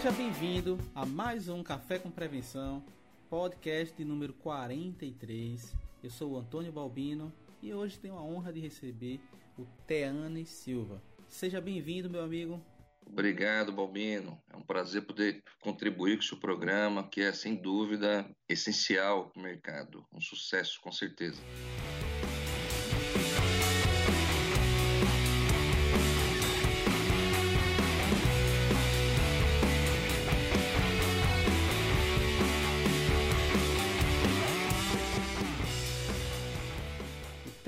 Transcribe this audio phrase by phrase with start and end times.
[0.00, 2.82] Seja bem-vindo a mais um Café com Prevenção,
[3.28, 5.76] podcast número 43.
[6.02, 7.30] Eu sou o Antônio Balbino
[7.60, 9.20] e hoje tenho a honra de receber
[9.58, 11.02] o Teane Silva.
[11.28, 12.64] Seja bem-vindo, meu amigo.
[13.06, 14.40] Obrigado, Balbino.
[14.50, 19.38] É um prazer poder contribuir com o seu programa, que é sem dúvida essencial para
[19.38, 20.06] o mercado.
[20.10, 21.42] Um sucesso, com certeza.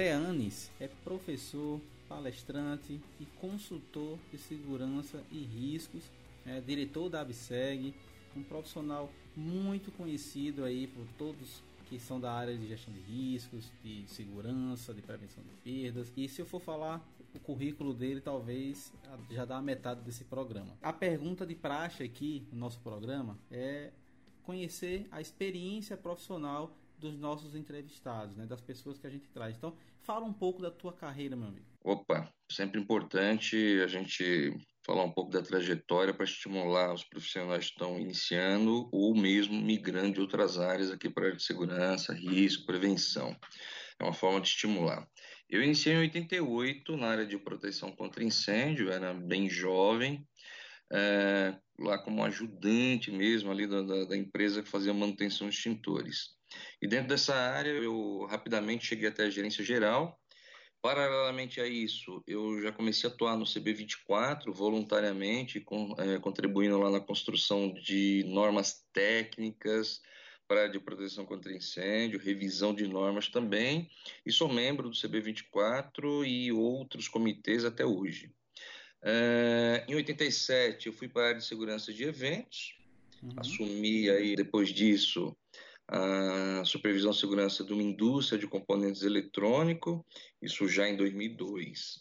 [0.02, 6.02] Teanes é professor, palestrante e consultor de segurança e riscos,
[6.45, 7.95] é diretor da ABSEG,
[8.37, 13.70] um profissional muito conhecido aí por todos que são da área de gestão de riscos,
[13.84, 16.12] de segurança, de prevenção de perdas.
[16.17, 17.00] E se eu for falar
[17.33, 18.92] o currículo dele, talvez
[19.30, 20.77] já dá a metade desse programa.
[20.83, 23.92] A pergunta de praxe aqui no nosso programa é
[24.42, 29.56] conhecer a experiência profissional dos nossos entrevistados, né, das pessoas que a gente traz.
[29.56, 31.67] Então, fala um pouco da tua carreira, meu amigo.
[31.84, 37.73] Opa, sempre importante a gente falar um pouco da trajetória para estimular os profissionais que
[37.73, 42.67] estão iniciando ou mesmo migrando de outras áreas aqui para a área de segurança, risco,
[42.67, 43.36] prevenção.
[43.98, 45.06] É uma forma de estimular.
[45.50, 50.27] Eu iniciei em 88 na área de proteção contra incêndio, era bem jovem,
[50.92, 56.30] é, lá como ajudante mesmo ali da, da, da empresa que fazia manutenção de extintores.
[56.81, 60.19] E dentro dessa área eu rapidamente cheguei até a gerência geral.
[60.83, 66.91] Paralelamente a isso, eu já comecei a atuar no CB24 voluntariamente, com, é, contribuindo lá
[66.91, 70.00] na construção de normas técnicas
[70.48, 73.89] para de proteção contra incêndio, revisão de normas também,
[74.27, 78.33] e sou membro do CB24 e outros comitês até hoje.
[79.05, 82.77] É, em 87 eu fui para a área de segurança de eventos,
[83.23, 83.34] uhum.
[83.36, 85.36] assumi aí depois disso
[85.92, 90.01] a supervisão e segurança de uma indústria de componentes eletrônicos,
[90.41, 92.01] isso já em 2002.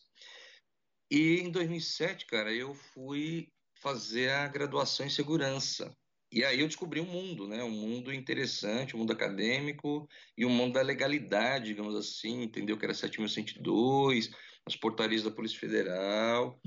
[1.12, 3.50] E em 2007, cara, eu fui
[3.82, 5.94] fazer a graduação em segurança.
[6.32, 7.62] E aí eu descobri um mundo, né?
[7.62, 10.08] Um mundo interessante, um mundo acadêmico
[10.38, 12.78] e um mundo da legalidade, digamos assim, entendeu?
[12.78, 14.32] Que era 7102,
[14.66, 16.58] as portarias da Polícia Federal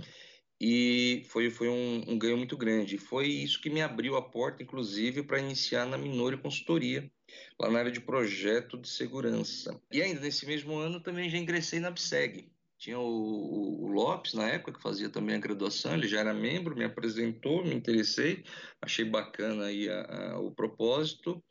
[0.60, 2.96] e foi, foi um, um, ganho muito grande.
[2.96, 7.10] Foi isso que me abriu a porta, inclusive, para iniciar na Minori Consultoria,
[7.58, 9.80] lá na área de projeto de segurança.
[9.90, 12.48] E ainda nesse mesmo ano também já ingressei na BSEG.
[12.78, 16.76] Tinha o, o, Lopes, na época, que fazia também a graduação, ele já era membro,
[16.76, 18.44] me apresentou, me interessei,
[18.80, 21.42] achei bacana aí a, a, o propósito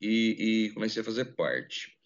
[0.00, 1.96] e, e comecei a fazer parte.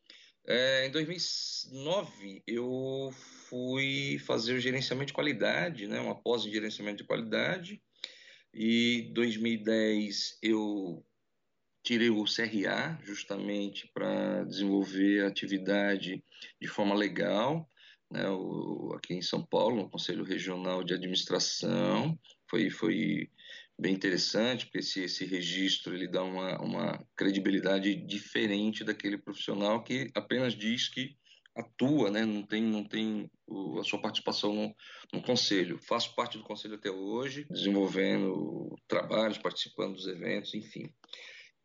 [0.47, 3.11] É, em 2009, eu
[3.49, 7.83] fui fazer o gerenciamento de qualidade, né, uma pós em gerenciamento de qualidade,
[8.53, 11.05] e em 2010 eu
[11.83, 16.23] tirei o CRA justamente para desenvolver a atividade
[16.61, 17.69] de forma legal,
[18.11, 22.19] né, o, aqui em São Paulo, no Conselho Regional de Administração,
[22.51, 23.31] foi, foi
[23.79, 30.11] bem interessante, porque esse, esse registro ele dá uma, uma credibilidade diferente daquele profissional que
[30.15, 31.17] apenas diz que
[31.57, 33.31] atua, né, não tem, não tem
[33.81, 34.77] a sua participação no,
[35.13, 35.79] no, conselho.
[35.79, 40.93] Faço parte do conselho até hoje, desenvolvendo trabalhos, participando dos eventos, enfim.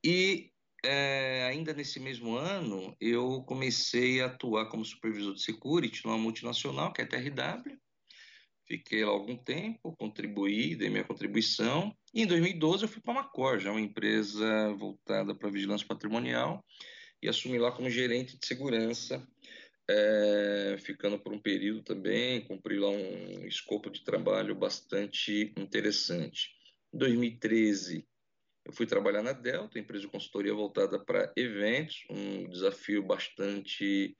[0.03, 0.51] E
[0.83, 6.91] é, ainda nesse mesmo ano, eu comecei a atuar como supervisor de security numa multinacional,
[6.91, 7.77] que é a TRW,
[8.65, 11.95] Fiquei lá algum tempo, contribuí, dei minha contribuição.
[12.13, 16.63] E em 2012 eu fui para a Macor, já uma empresa voltada para vigilância patrimonial,
[17.21, 19.25] e assumi lá como gerente de segurança,
[19.89, 26.49] é, ficando por um período também, cumpri lá um escopo de trabalho bastante interessante.
[26.93, 28.07] Em 2013
[28.65, 34.15] eu fui trabalhar na Delta, empresa de consultoria voltada para eventos, um desafio bastante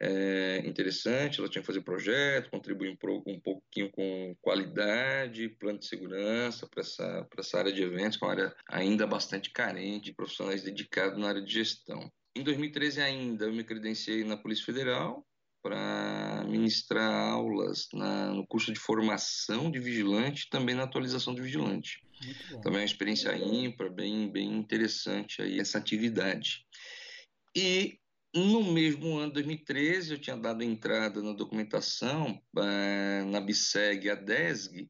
[0.00, 1.38] é, interessante.
[1.38, 6.80] Ela tinha que fazer projeto, contribuir um, um pouquinho com qualidade, plano de segurança para
[6.80, 11.18] essa, essa área de eventos, que é uma área ainda bastante carente de profissionais dedicados
[11.18, 12.12] na área de gestão.
[12.38, 15.26] Em 2013 ainda eu me credenciei na Polícia Federal
[15.60, 22.00] para ministrar aulas na, no curso de formação de vigilante, também na atualização de vigilante.
[22.62, 26.64] Também é uma experiência ímpar, bem, bem interessante aí essa atividade.
[27.56, 27.98] E
[28.32, 34.88] no mesmo ano, 2013, eu tinha dado entrada na documentação uh, na BSEG, a DESG,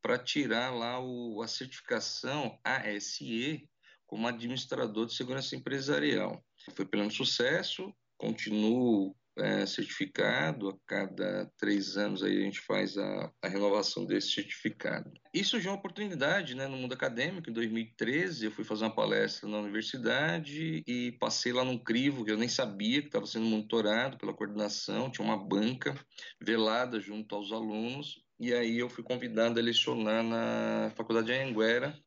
[0.00, 3.68] para tirar lá o, a certificação ASE
[4.06, 6.40] como administrador de segurança empresarial.
[6.72, 13.32] Foi pelo sucesso, continuo é, certificado, a cada três anos aí a gente faz a,
[13.42, 15.12] a, renovação desse certificado.
[15.32, 19.48] Isso surgiu uma oportunidade né, no mundo acadêmico, em 2013 eu fui fazer uma palestra
[19.48, 24.16] na universidade e passei lá num crivo que eu nem sabia que estava sendo monitorado
[24.16, 25.94] pela coordenação, tinha uma banca
[26.40, 32.04] velada junto aos alunos, e aí eu fui convidado a lecionar na Faculdade de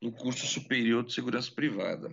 [0.00, 2.12] no curso superior de segurança privada.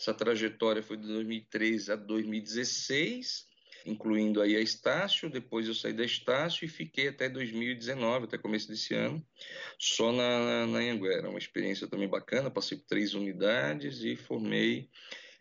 [0.00, 3.46] Essa trajetória foi de 2013 a 2016,
[3.84, 8.66] incluindo aí a Estácio, depois eu saí da Estácio e fiquei até 2019, até começo
[8.66, 9.22] desse ano,
[9.78, 11.28] só na, na Anhanguera.
[11.28, 14.88] Uma experiência também bacana, passei por três unidades e formei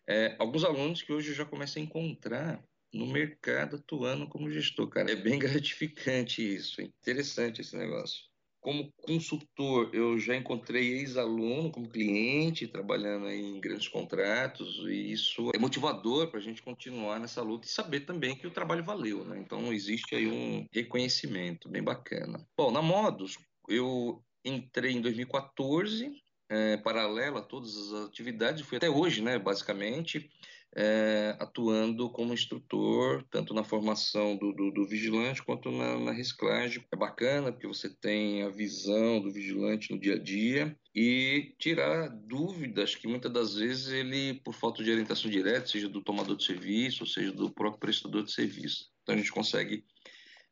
[0.06, 2.62] é, alguns alunos que hoje eu já comecei a encontrar
[2.94, 5.10] no mercado atuando como gestor, cara.
[5.10, 8.29] É bem gratificante isso, é interessante esse negócio.
[8.70, 15.58] Como consultor, eu já encontrei ex-aluno como cliente, trabalhando em grandes contratos, e isso é
[15.58, 19.40] motivador para a gente continuar nessa luta e saber também que o trabalho valeu, né?
[19.40, 22.46] Então, existe aí um reconhecimento bem bacana.
[22.56, 26.12] Bom, na Modus, eu entrei em 2014,
[26.48, 30.30] é, paralelo a todas as atividades, fui até hoje, né, basicamente,
[30.76, 36.86] é, atuando como instrutor, tanto na formação do, do, do vigilante quanto na, na, reciclagem.
[36.92, 42.10] É bacana porque você tem a visão do vigilante no dia a dia e tirar
[42.10, 46.46] dúvidas que muitas das vezes ele, por falta de orientação direta, seja do tomador de
[46.46, 48.90] serviço, ou seja do próprio prestador de serviço.
[49.02, 49.84] Então a gente consegue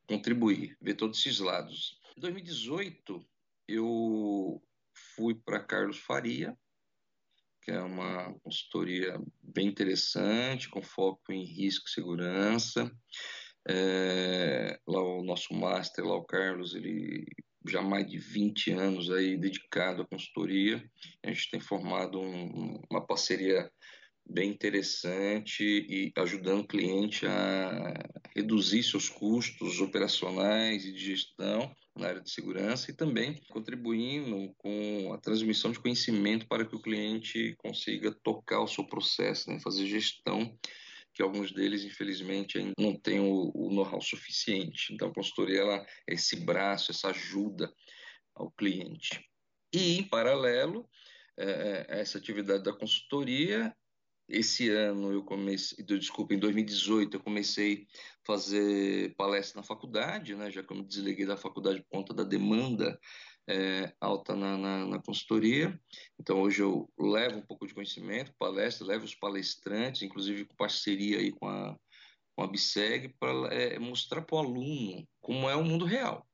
[0.07, 1.99] contribuir, ver todos esses lados.
[2.17, 3.23] Em 2018,
[3.67, 4.61] eu
[5.15, 6.57] fui para Carlos Faria,
[7.67, 12.89] que é uma consultoria bem interessante, com foco em risco e segurança.
[13.67, 17.25] É, lá o nosso master, lá o Carlos, ele
[17.67, 20.81] já mais de 20 anos aí dedicado à consultoria.
[21.25, 23.69] A gente tem formado um, uma parceria
[24.25, 27.93] bem interessante e ajudando o cliente a
[28.37, 35.11] reduzir seus custos operacionais e de gestão na área de segurança e também contribuindo com
[35.11, 39.87] a transmissão de conhecimento para que o cliente consiga tocar o seu processo, né, fazer
[39.87, 40.55] gestão,
[41.15, 44.93] que alguns deles, infelizmente, ainda não têm o, o know-how suficiente.
[44.93, 47.73] Então, a consultoria ela é esse braço, essa ajuda
[48.35, 49.25] ao cliente.
[49.73, 50.87] E, em paralelo,
[51.39, 53.75] é, essa atividade da consultoria,
[54.27, 57.87] esse ano eu comecei, desculpa, em 2018 eu comecei
[58.23, 62.13] a fazer palestra na faculdade, né, já que eu me desliguei da faculdade por conta
[62.13, 62.99] da demanda
[63.49, 65.79] é, alta na, na, na, consultoria.
[66.19, 71.19] Então hoje eu levo um pouco de conhecimento, palestra, levo os palestrantes, inclusive com parceria
[71.19, 71.77] aí com a,
[72.35, 76.27] com a BSEG, para é, mostrar para o aluno como é o mundo real.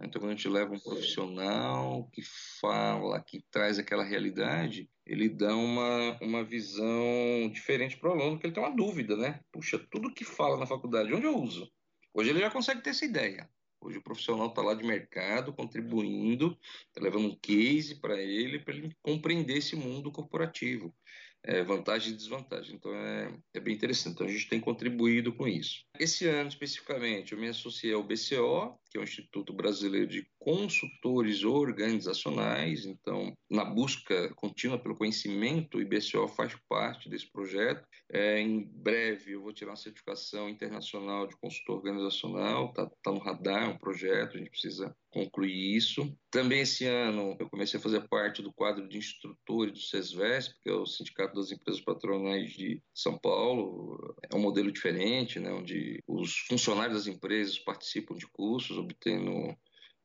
[0.00, 2.22] Então, quando a gente leva um profissional que
[2.60, 8.46] fala, que traz aquela realidade, ele dá uma, uma visão diferente para o aluno, porque
[8.46, 9.40] ele tem uma dúvida, né?
[9.50, 11.70] Puxa, tudo que fala na faculdade, onde eu uso?
[12.12, 13.48] Hoje ele já consegue ter essa ideia.
[13.80, 16.58] Hoje o profissional está lá de mercado, contribuindo,
[16.88, 20.94] está levando um case para ele, para ele compreender esse mundo corporativo
[21.42, 22.76] é, vantagem e desvantagem.
[22.76, 24.14] Então é, é bem interessante.
[24.14, 25.84] Então a gente tem contribuído com isso.
[25.98, 31.44] Esse ano especificamente eu me associei ao BCO, que é o Instituto Brasileiro de Consultores
[31.44, 32.86] Organizacionais.
[32.86, 37.86] Então, na busca contínua pelo conhecimento, o IBCO faz parte desse projeto.
[38.10, 43.18] É, em breve eu vou tirar uma certificação internacional de consultor organizacional, está tá no
[43.18, 46.14] radar, é um projeto, a gente precisa concluir isso.
[46.30, 50.70] Também esse ano eu comecei a fazer parte do quadro de instrutores do SESVESP, que
[50.70, 54.14] é o Sindicato das Empresas Patronais de São Paulo.
[54.30, 59.56] É um modelo diferente, né, onde os funcionários das empresas participam de cursos, obtendo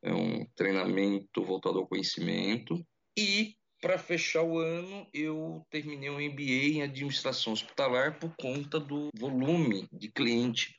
[0.02, 2.86] é, um treinamento voltado ao conhecimento.
[3.18, 9.10] E para fechar o ano, eu terminei um MBA em administração hospitalar por conta do
[9.14, 10.76] volume de cliente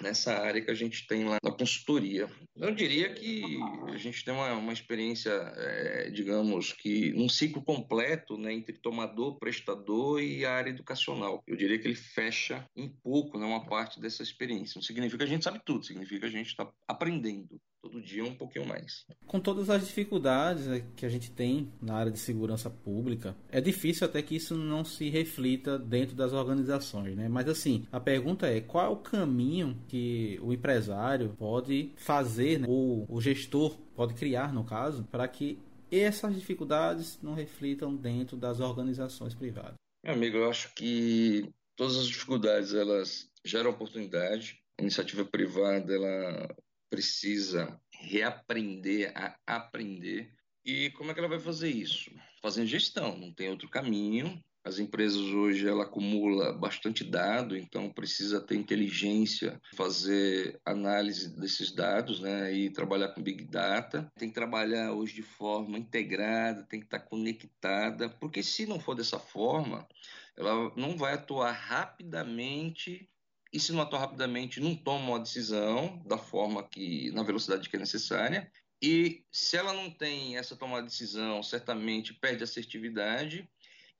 [0.00, 2.28] nessa área que a gente tem lá na consultoria.
[2.56, 3.42] Eu diria que
[3.88, 9.38] a gente tem uma, uma experiência, é, digamos que num ciclo completo né, entre tomador,
[9.38, 11.42] prestador e área educacional.
[11.46, 14.76] Eu diria que ele fecha um pouco né, uma parte dessa experiência.
[14.76, 18.24] Não significa que a gente sabe tudo, significa que a gente está aprendendo todo dia
[18.24, 19.04] um pouquinho mais.
[19.26, 23.60] Com todas as dificuldades né, que a gente tem na área de segurança pública, é
[23.60, 27.28] difícil até que isso não se reflita dentro das organizações, né?
[27.28, 32.66] Mas assim, a pergunta é qual é o caminho que o empresário pode fazer, né?
[32.68, 35.58] ou o gestor pode criar, no caso, para que
[35.90, 39.74] essas dificuldades não reflitam dentro das organizações privadas.
[40.04, 44.58] Meu amigo, eu acho que todas as dificuldades elas geram oportunidade.
[44.78, 46.48] A iniciativa privada ela
[46.92, 50.30] precisa reaprender a aprender.
[50.62, 52.10] E como é que ela vai fazer isso?
[52.42, 54.38] Fazendo gestão, não tem outro caminho.
[54.62, 62.20] As empresas hoje ela acumula bastante dado, então precisa ter inteligência, fazer análise desses dados,
[62.20, 64.06] né, e trabalhar com big data.
[64.16, 68.94] Tem que trabalhar hoje de forma integrada, tem que estar conectada, porque se não for
[68.94, 69.88] dessa forma,
[70.36, 73.08] ela não vai atuar rapidamente
[73.52, 77.76] e se não atuar rapidamente, não toma uma decisão da forma que, na velocidade que
[77.76, 78.50] é necessária.
[78.80, 83.48] E se ela não tem essa tomada de decisão, certamente perde assertividade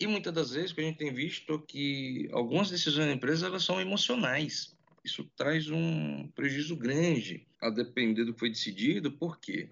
[0.02, 3.46] e muitas das vezes que a gente tem visto é que algumas decisões da empresa
[3.46, 4.76] elas são emocionais.
[5.04, 9.68] Isso traz um prejuízo grande a depender do que foi decidido, porque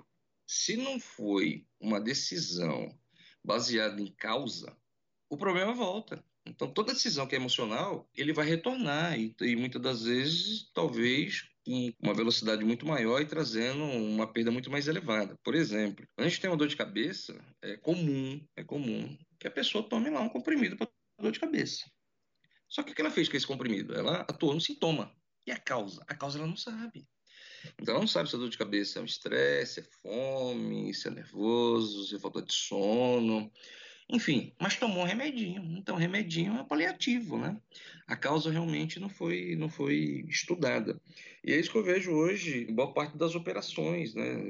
[0.47, 2.97] se não foi uma decisão
[3.43, 4.77] baseada em causa,
[5.29, 6.25] o problema volta.
[6.47, 11.49] Então, toda decisão que é emocional, ele vai retornar e, e muitas das vezes, talvez,
[11.65, 15.39] com uma velocidade muito maior e trazendo uma perda muito mais elevada.
[15.45, 19.51] Por exemplo, antes de ter uma dor de cabeça, é comum, é comum que a
[19.51, 20.89] pessoa tome lá um comprimido para
[21.21, 21.91] dor de cabeça.
[22.69, 23.95] Só que o que ela fez com esse comprimido?
[23.95, 25.13] Ela atuou no sintoma.
[25.47, 26.05] E a causa?
[26.07, 27.07] A causa ela não sabe.
[27.79, 31.09] Então ela não sabe se a dor de cabeça é um estresse, é fome, se
[31.09, 33.53] é nervoso, se é falta de sono.
[34.13, 35.63] Enfim, mas tomou um remedinho.
[35.79, 37.57] Então, remedinho é paliativo, né?
[38.07, 41.01] A causa realmente não foi, não foi estudada.
[41.45, 44.43] E é isso que eu vejo hoje em boa parte das operações, né?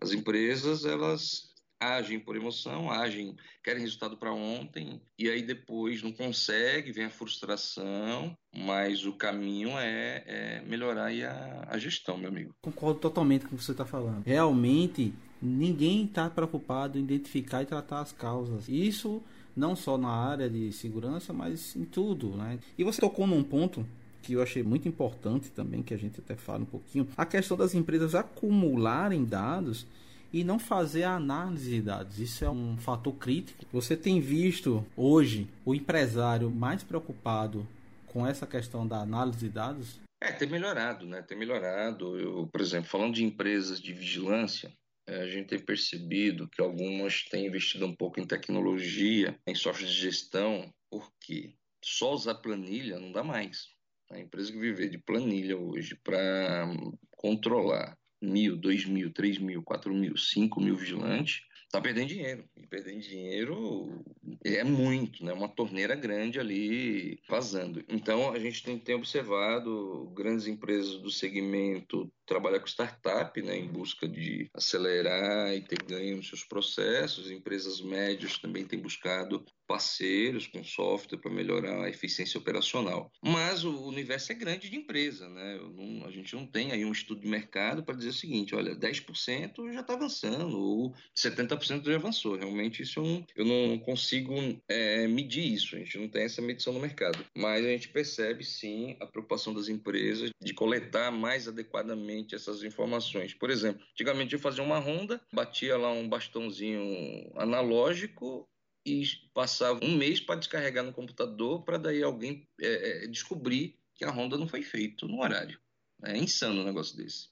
[0.00, 6.12] As empresas, elas agem por emoção, agem, querem resultado para ontem, e aí depois não
[6.12, 12.54] consegue, vem a frustração, mas o caminho é, é melhorar a, a, gestão, meu amigo.
[12.62, 14.24] Concordo totalmente com o que você está falando.
[14.24, 18.68] Realmente, ninguém está preocupado em identificar e tratar as causas.
[18.68, 19.22] Isso
[19.56, 22.58] não só na área de segurança, mas em tudo, né?
[22.76, 23.86] E você tocou num ponto
[24.22, 27.56] que eu achei muito importante também, que a gente até fala um pouquinho, a questão
[27.56, 29.86] das empresas acumularem dados
[30.32, 32.18] e não fazer a análise de dados.
[32.18, 33.64] Isso é um fator crítico.
[33.72, 37.66] Você tem visto hoje o empresário mais preocupado
[38.06, 40.00] com essa questão da análise de dados?
[40.20, 41.20] É, tem melhorado, né?
[41.22, 42.18] Tem melhorado.
[42.18, 44.72] Eu, por exemplo, falando de empresas de vigilância,
[45.06, 49.92] a gente tem percebido que algumas têm investido um pouco em tecnologia, em software de
[49.92, 53.68] gestão, porque só usar planilha não dá mais.
[54.10, 56.66] A empresa que viver de planilha hoje para
[57.10, 61.42] controlar mil, dois mil, três mil, quatro mil, cinco mil vigilantes,
[61.74, 62.44] está perdendo dinheiro.
[62.56, 64.04] E perdendo dinheiro
[64.44, 65.32] é muito, né?
[65.32, 67.84] Uma torneira grande ali vazando.
[67.88, 73.66] Então a gente tem, tem observado grandes empresas do segmento trabalhar com startup, né, em
[73.66, 77.30] busca de acelerar e ter ganho nos seus processos.
[77.30, 83.10] Empresas médias também têm buscado parceiros com software para melhorar a eficiência operacional.
[83.22, 85.60] Mas o universo é grande de empresa, né?
[85.74, 88.76] Não, a gente não tem aí um estudo de mercado para dizer o seguinte, olha,
[88.76, 92.36] 10% já está avançando ou 70% já avançou.
[92.36, 94.34] Realmente isso eu não, eu não consigo
[94.68, 97.24] é, medir isso, a gente não tem essa medição no mercado.
[97.36, 103.34] Mas a gente percebe sim a preocupação das empresas de coletar mais adequadamente essas informações.
[103.34, 108.48] Por exemplo, antigamente eu fazia uma ronda, batia lá um bastãozinho analógico
[108.84, 114.04] e passava um mês para descarregar no computador para daí alguém é, é, descobrir que
[114.04, 115.58] a ronda não foi feita no horário.
[116.02, 117.28] É insano um negócio desse.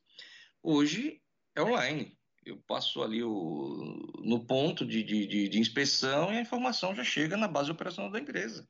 [0.63, 1.21] Hoje
[1.55, 2.17] é online.
[2.45, 7.37] Eu passo ali o, no ponto de, de, de, inspeção e a informação já chega
[7.37, 8.69] na base operacional da empresa.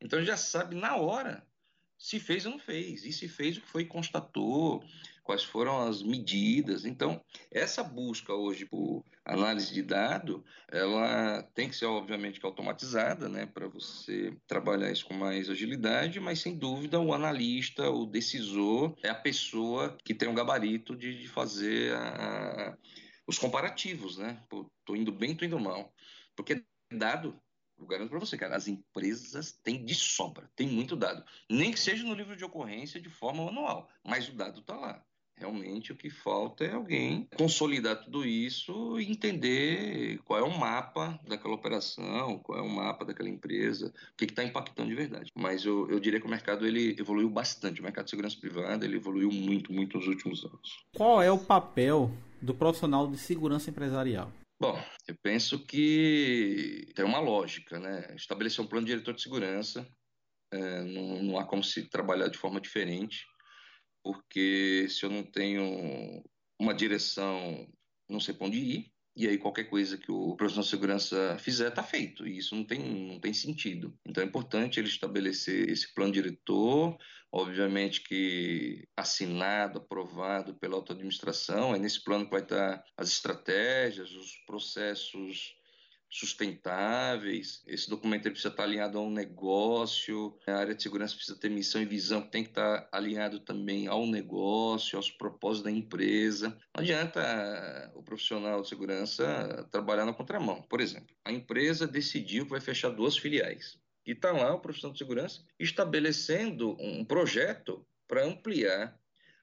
[0.00, 1.46] Então já sabe na hora
[1.98, 3.04] se fez ou não fez.
[3.04, 4.84] E se fez o que foi constatou,
[5.24, 6.84] quais foram as medidas.
[6.84, 13.46] Então, essa busca hoje por análise de dado, ela tem que ser obviamente automatizada, né,
[13.46, 19.08] para você trabalhar isso com mais agilidade, mas sem dúvida o analista, o decisor é
[19.08, 22.76] a pessoa que tem um gabarito de, de fazer a,
[23.26, 24.40] os comparativos, né?
[24.84, 25.92] Tô indo bem, tô indo mal.
[26.36, 26.62] Porque
[26.92, 27.40] dado
[27.76, 31.24] eu garanto para você, cara, as empresas têm de sobra, tem muito dado.
[31.50, 35.04] Nem que seja no livro de ocorrência de forma manual, mas o dado está lá.
[35.36, 41.18] Realmente o que falta é alguém consolidar tudo isso e entender qual é o mapa
[41.26, 45.32] daquela operação, qual é o mapa daquela empresa, o que está impactando de verdade.
[45.34, 47.80] Mas eu, eu diria que o mercado ele evoluiu bastante.
[47.80, 50.84] O mercado de segurança privada ele evoluiu muito, muito nos últimos anos.
[50.94, 52.10] Qual é o papel
[52.40, 54.30] do profissional de segurança empresarial?
[54.60, 58.14] Bom, eu penso que tem uma lógica, né?
[58.14, 59.86] Estabelecer um plano diretor de segurança,
[60.52, 63.26] é, não, não há como se trabalhar de forma diferente
[64.04, 66.22] porque se eu não tenho
[66.60, 67.66] uma direção,
[68.08, 71.68] não sei para onde ir, e aí qualquer coisa que o profissional de segurança fizer
[71.68, 73.96] está feito, e isso não tem, não tem sentido.
[74.04, 76.98] Então é importante ele estabelecer esse plano diretor,
[77.32, 84.36] obviamente que assinado, aprovado pela auto-administração, é nesse plano que vai estar as estratégias, os
[84.46, 85.54] processos
[86.14, 87.60] sustentáveis.
[87.66, 90.38] Esse documento precisa estar alinhado a um negócio.
[90.46, 93.88] A área de segurança precisa ter missão e visão que tem que estar alinhado também
[93.88, 96.50] ao negócio, aos propósitos da empresa.
[96.74, 100.62] Não adianta o profissional de segurança trabalhar na contramão.
[100.62, 103.76] Por exemplo, a empresa decidiu que vai fechar duas filiais.
[104.06, 108.96] E está lá o profissional de segurança estabelecendo um projeto para ampliar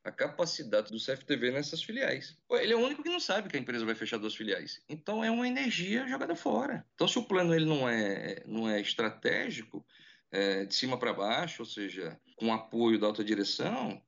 [0.03, 2.37] a capacidade do CFTV nessas filiais.
[2.49, 4.81] Ele é o único que não sabe que a empresa vai fechar duas filiais.
[4.89, 6.85] Então é uma energia jogada fora.
[6.95, 9.85] Então se o plano ele não é, não é estratégico,
[10.31, 14.01] é, de cima para baixo, ou seja, com apoio da alta direção,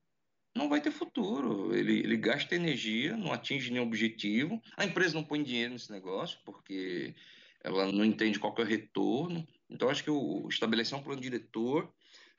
[0.54, 1.74] não vai ter futuro.
[1.74, 4.60] Ele, ele gasta energia, não atinge nenhum objetivo.
[4.76, 7.14] A empresa não põe dinheiro nesse negócio porque
[7.62, 9.46] ela não entende qual é o retorno.
[9.68, 11.92] Então acho que o estabelecer um plano diretor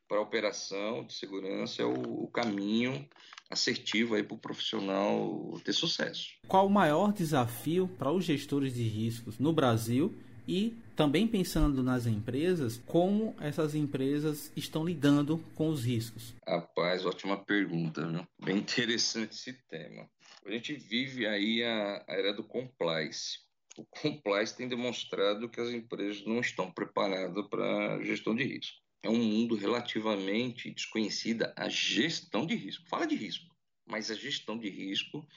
[0.08, 3.08] para a operação de segurança é o, o caminho
[3.50, 6.30] assertivo para o profissional ter sucesso.
[6.48, 10.16] Qual o maior desafio para os gestores de riscos no Brasil
[10.48, 16.36] e também pensando nas empresas, como essas empresas estão lidando com os riscos?
[16.48, 18.28] Rapaz, ótima pergunta, viu?
[18.44, 20.10] Bem interessante esse tema.
[20.46, 23.40] A gente vive aí a, a era do compliance.
[23.78, 29.10] O compliance tem demonstrado que as empresas não estão preparadas para gestão de risco é
[29.10, 32.88] um mundo relativamente desconhecida a gestão de risco.
[32.88, 35.28] Fala de risco, mas a gestão de risco,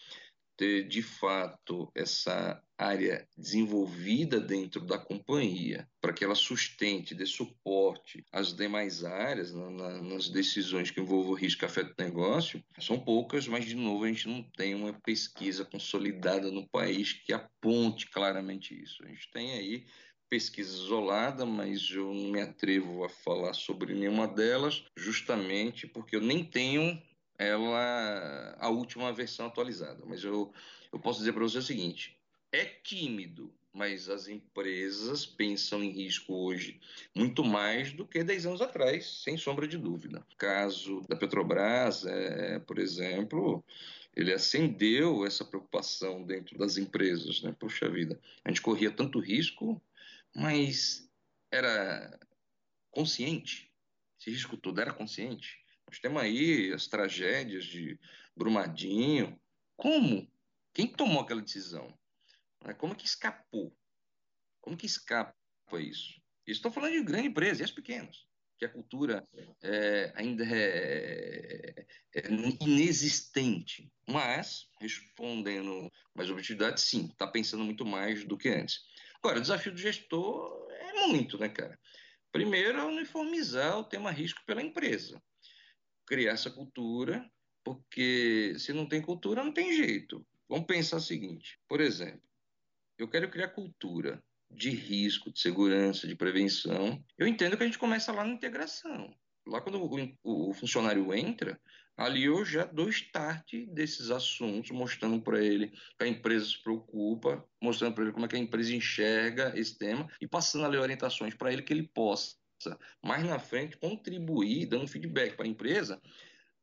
[0.56, 8.24] ter de fato essa área desenvolvida dentro da companhia, para que ela sustente, dê suporte
[8.32, 13.46] às demais áreas na, na, nas decisões que envolvam risco afeta o negócio, são poucas,
[13.46, 18.80] mas de novo a gente não tem uma pesquisa consolidada no país que aponte claramente
[18.80, 19.04] isso.
[19.04, 19.84] A gente tem aí
[20.28, 26.20] pesquisa isolada, mas eu não me atrevo a falar sobre nenhuma delas, justamente porque eu
[26.20, 27.00] nem tenho
[27.38, 30.04] ela a última versão atualizada.
[30.06, 30.52] Mas eu,
[30.92, 32.16] eu posso dizer para você o seguinte:
[32.52, 36.80] é tímido, mas as empresas pensam em risco hoje
[37.14, 40.24] muito mais do que 10 anos atrás, sem sombra de dúvida.
[40.32, 43.64] O caso da Petrobras, é, por exemplo,
[44.16, 47.54] ele acendeu essa preocupação dentro das empresas, né?
[47.58, 49.80] Puxa vida, a gente corria tanto risco
[50.38, 51.10] mas
[51.50, 52.16] era
[52.92, 53.72] consciente.
[54.20, 55.58] Esse risco todo era consciente.
[55.88, 57.98] Nós temos aí as tragédias de
[58.36, 59.38] Brumadinho.
[59.76, 60.30] Como?
[60.72, 61.92] Quem tomou aquela decisão?
[62.78, 63.76] Como que escapou?
[64.60, 65.34] Como que escapa
[65.80, 66.20] isso?
[66.46, 68.24] Estou falando de grande empresa e as pequenas,
[68.58, 69.26] que a cultura
[69.62, 72.28] é, ainda é, é,
[72.60, 73.90] inexistente.
[74.06, 78.80] Mas, respondendo mais objetividade, sim, está pensando muito mais do que antes.
[79.22, 81.78] Agora, o desafio do gestor é muito, né, cara?
[82.32, 85.20] Primeiro, é uniformizar o tema risco pela empresa.
[86.06, 87.28] Criar essa cultura,
[87.64, 90.26] porque se não tem cultura, não tem jeito.
[90.48, 92.22] Vamos pensar o seguinte: por exemplo,
[92.98, 97.04] eu quero criar cultura de risco, de segurança, de prevenção.
[97.18, 99.14] Eu entendo que a gente começa lá na integração.
[99.46, 101.60] Lá quando o, o funcionário entra,
[101.98, 107.44] ali eu já dou start desses assuntos, mostrando para ele que a empresa se preocupa,
[107.60, 110.78] mostrando para ele como é que a empresa enxerga esse tema e passando a ler
[110.78, 112.36] orientações para ele que ele possa,
[113.02, 116.00] mais na frente, contribuir, dando feedback para a empresa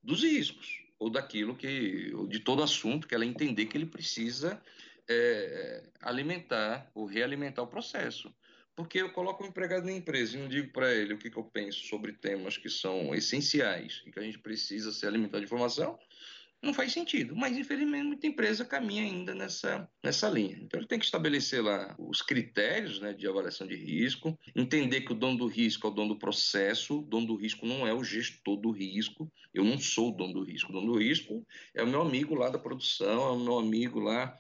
[0.02, 4.62] dos riscos ou daquilo que, ou de todo assunto que ela entender que ele precisa
[5.10, 8.34] é, alimentar ou realimentar o processo.
[8.76, 11.38] Porque eu coloco um empregado na empresa e não digo para ele o que, que,
[11.38, 15.46] eu penso sobre temas que são essenciais e que a gente precisa ser alimentado de
[15.46, 15.98] informação,
[16.62, 17.36] não faz sentido.
[17.36, 20.58] Mas, infelizmente, muita empresa caminha ainda nessa, nessa linha.
[20.62, 25.12] Então, ele tem que estabelecer lá os critérios né, de avaliação de risco, entender que
[25.12, 27.94] o dono do risco é o dono do processo, o dono do risco não é
[27.94, 30.72] o gestor do risco, eu não sou o dono do risco.
[30.72, 34.00] O dono do risco é o meu amigo lá da produção, é o meu amigo
[34.00, 34.38] lá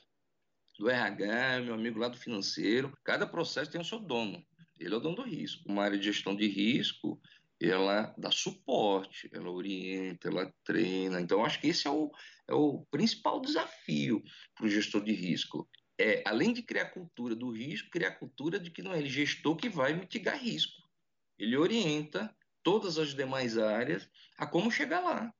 [0.77, 2.91] do RH, meu amigo lá do financeiro.
[3.03, 4.43] Cada processo tem o seu dono.
[4.79, 5.63] Ele é o dono do risco.
[5.69, 7.19] Uma área de gestão de risco,
[7.59, 11.21] ela dá suporte, ela orienta, ela treina.
[11.21, 12.11] Então, acho que esse é o,
[12.47, 14.21] é o principal desafio
[14.55, 15.67] para o gestor de risco.
[15.97, 19.55] É, além de criar cultura do risco, criar cultura de que não é ele gestor
[19.55, 20.83] que vai mitigar risco.
[21.39, 25.33] Ele orienta todas as demais áreas a como chegar lá.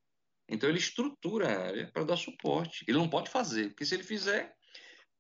[0.48, 2.86] Então ele estrutura a área para dar suporte.
[2.88, 4.55] Ele não pode fazer, porque se ele fizer,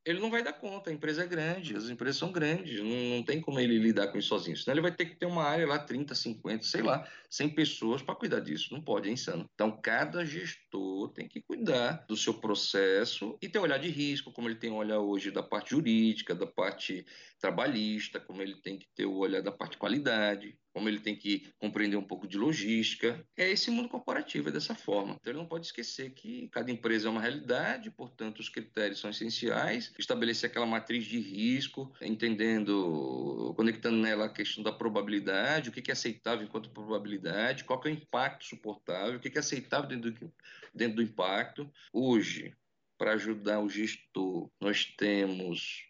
[0.05, 3.23] ele não vai dar conta, a empresa é grande, as empresas são grandes, não, não
[3.23, 4.55] tem como ele lidar com isso sozinho.
[4.55, 8.01] Senão ele vai ter que ter uma área lá, 30, 50, sei lá, 100 pessoas
[8.03, 8.71] para cuidar disso.
[8.71, 9.49] Não pode, é insano.
[9.55, 14.47] Então, cada gestor tem que cuidar do seu processo e ter olhar de risco, como
[14.47, 17.03] ele tem o olhar hoje da parte jurídica, da parte
[17.39, 20.55] trabalhista, como ele tem que ter o olhar da parte qualidade.
[20.75, 23.25] Como ele tem que compreender um pouco de logística.
[23.37, 25.15] É esse mundo corporativo, é dessa forma.
[25.21, 29.09] Então ele não pode esquecer que cada empresa é uma realidade, portanto os critérios são
[29.09, 35.89] essenciais, estabelecer aquela matriz de risco, entendendo, conectando nela a questão da probabilidade, o que
[35.89, 40.33] é aceitável enquanto probabilidade, qual é o impacto suportável, o que é aceitável dentro do,
[40.73, 41.71] dentro do impacto.
[41.93, 42.53] Hoje,
[42.97, 45.85] para ajudar o gestor, nós temos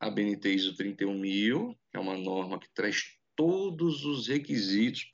[0.00, 5.10] a BNT ISO 31000, que é uma norma que traz todos os requisitos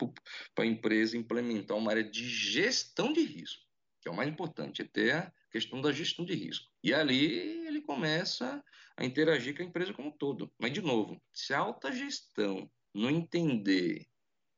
[0.55, 3.65] para a empresa implementar uma área de gestão de risco,
[4.01, 6.71] que é o mais importante, é ter a questão da gestão de risco.
[6.83, 8.63] E ali ele começa
[8.97, 10.53] a interagir com a empresa como um todo.
[10.59, 14.07] Mas, de novo, se a alta gestão não entender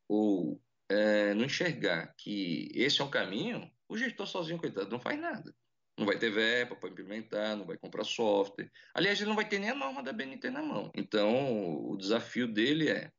[0.08, 5.18] ou é, não enxergar que esse é o caminho, o gestor sozinho, coitado, não faz
[5.18, 5.54] nada.
[5.98, 8.70] Não vai ter verba para implementar, não vai comprar software.
[8.94, 10.90] Aliás, ele não vai ter nem a norma da BNT na mão.
[10.94, 13.12] Então, o desafio dele é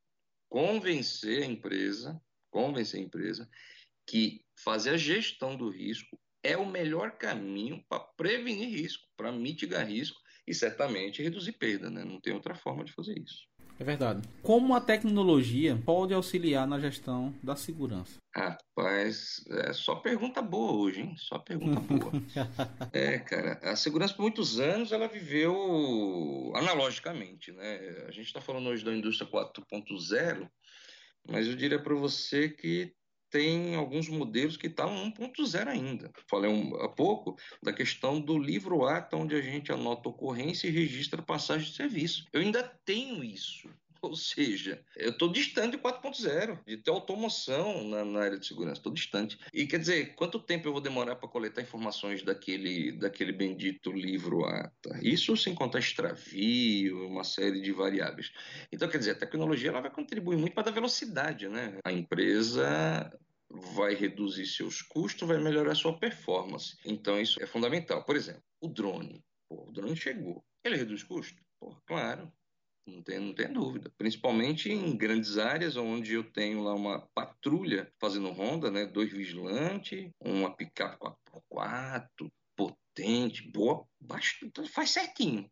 [0.54, 3.50] convencer a empresa, convencer a empresa
[4.06, 9.84] que fazer a gestão do risco é o melhor caminho para prevenir risco, para mitigar
[9.84, 12.04] risco e certamente reduzir perda, né?
[12.04, 13.48] Não tem outra forma de fazer isso.
[13.78, 14.22] É verdade.
[14.42, 18.18] Como a tecnologia pode auxiliar na gestão da segurança?
[18.34, 21.14] Rapaz, é só pergunta boa hoje, hein?
[21.16, 22.12] Só pergunta boa.
[22.92, 28.04] é, cara, a segurança por muitos anos ela viveu analogicamente, né?
[28.06, 30.48] A gente está falando hoje da indústria 4.0,
[31.28, 32.92] mas eu diria para você que
[33.34, 36.08] tem alguns modelos que estão tá 1.0 ainda.
[36.28, 40.70] Falei um, há pouco da questão do livro ata, onde a gente anota ocorrência e
[40.70, 42.26] registra passagem de serviço.
[42.32, 43.68] Eu ainda tenho isso.
[44.00, 48.74] Ou seja, eu estou distante de 4.0, de ter automoção na, na, área de segurança,
[48.74, 49.38] estou distante.
[49.52, 54.44] E quer dizer, quanto tempo eu vou demorar para coletar informações daquele, daquele bendito livro
[54.44, 54.98] ata?
[55.02, 58.30] Isso sem contar extravio, uma série de variáveis.
[58.70, 61.78] Então, quer dizer, a tecnologia ela vai contribuir muito para dar velocidade, né?
[61.82, 63.10] A empresa
[63.74, 66.76] vai reduzir seus custos, vai melhorar sua performance.
[66.84, 68.04] Então, isso é fundamental.
[68.04, 69.24] Por exemplo, o drone.
[69.48, 70.44] Pô, o drone chegou.
[70.64, 71.42] Ele reduz custo?
[71.60, 72.32] Pô, claro.
[72.86, 73.90] Não tem, não tem dúvida.
[73.96, 78.84] Principalmente em grandes áreas onde eu tenho lá uma patrulha fazendo ronda, né?
[78.84, 85.50] Dois vigilantes, uma picape 4x4, potente, boa, baixo, faz certinho.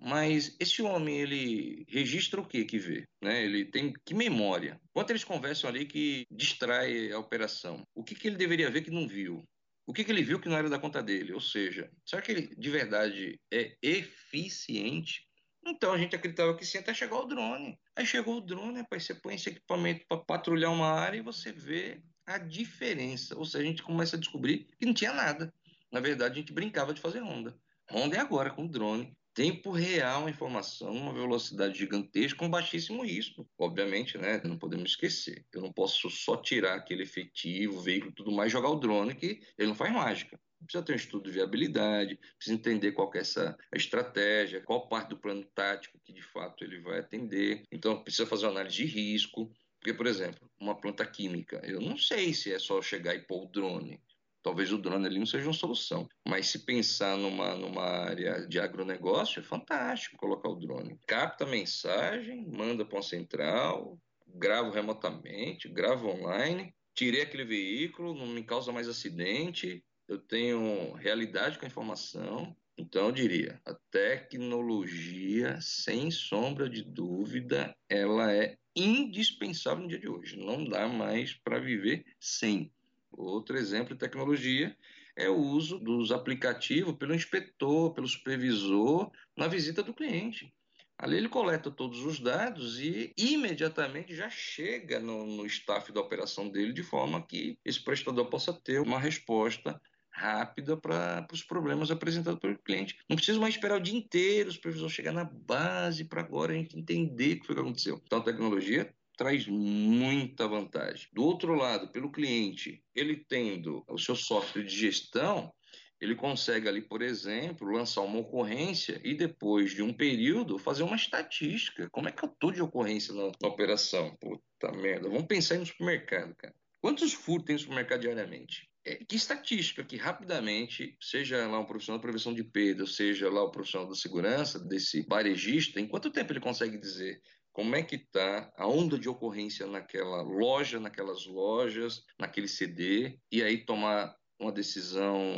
[0.00, 3.04] Mas esse homem, ele registra o que que vê?
[3.20, 3.44] Né?
[3.44, 4.80] Ele tem que memória?
[4.92, 7.82] Quanto eles conversam ali que distrai a operação?
[7.94, 9.44] O que, que ele deveria ver que não viu?
[9.86, 11.32] O que, que ele viu que não era da conta dele?
[11.32, 15.26] Ou seja, será que ele de verdade é eficiente?
[15.66, 17.76] Então a gente acreditava que sim até chegar o drone.
[17.96, 21.50] Aí chegou o drone, rapaz, você põe esse equipamento para patrulhar uma área e você
[21.50, 23.36] vê a diferença.
[23.36, 25.52] Ou seja, a gente começa a descobrir que não tinha nada.
[25.90, 27.58] Na verdade, a gente brincava de fazer ronda.
[27.90, 33.04] Ronda é agora, com o drone tempo real a informação, uma velocidade gigantesca com baixíssimo
[33.04, 33.48] risco.
[33.56, 35.46] Obviamente, né, não podemos esquecer.
[35.52, 39.68] Eu não posso só tirar aquele efetivo, veículo tudo mais, jogar o drone que ele
[39.68, 40.40] não faz mágica.
[40.64, 45.18] Precisa ter um estudo de viabilidade, precisa entender qual é essa estratégia, qual parte do
[45.18, 47.62] plano tático que de fato ele vai atender.
[47.70, 49.52] Então, precisa fazer uma análise de risco.
[49.78, 53.44] Porque, por exemplo, uma planta química, eu não sei se é só chegar e pôr
[53.44, 54.02] o drone.
[54.48, 56.08] Talvez o drone ali não seja uma solução.
[56.26, 60.98] Mas se pensar numa, numa área de agronegócio, é fantástico colocar o drone.
[61.06, 68.26] Capta a mensagem, manda para uma central, gravo remotamente, gravo online, tirei aquele veículo, não
[68.26, 72.56] me causa mais acidente, eu tenho realidade com a informação.
[72.78, 80.08] Então, eu diria, a tecnologia, sem sombra de dúvida, ela é indispensável no dia de
[80.08, 80.38] hoje.
[80.38, 82.72] Não dá mais para viver sem.
[83.18, 84.76] Outro exemplo de tecnologia
[85.16, 90.54] é o uso dos aplicativos pelo inspetor, pelo supervisor na visita do cliente.
[90.96, 96.48] Ali ele coleta todos os dados e imediatamente já chega no, no staff da operação
[96.48, 99.80] dele de forma que esse prestador possa ter uma resposta
[100.12, 102.96] rápida para os problemas apresentados pelo cliente.
[103.08, 106.56] Não precisa mais esperar o dia inteiro o supervisor chegar na base para agora a
[106.56, 108.00] gente entender o que foi que aconteceu.
[108.04, 111.08] Então a tecnologia traz muita vantagem.
[111.12, 115.52] Do outro lado, pelo cliente, ele tendo o seu software de gestão,
[116.00, 120.94] ele consegue ali, por exemplo, lançar uma ocorrência e depois de um período fazer uma
[120.94, 121.90] estatística.
[121.90, 124.16] Como é que eu estou de ocorrência na, na, operação?
[124.20, 125.08] Puta merda.
[125.08, 126.54] Vamos pensar em no supermercado, cara.
[126.80, 128.70] Quantos furtos tem no supermercado diariamente?
[128.84, 133.42] É, que estatística que rapidamente, seja lá um profissional de prevenção de perda, seja lá
[133.42, 137.20] o profissional da segurança desse varejista, em quanto tempo ele consegue dizer
[137.58, 143.42] como é que está a onda de ocorrência naquela loja, naquelas lojas, naquele CD, e
[143.42, 145.36] aí tomar uma decisão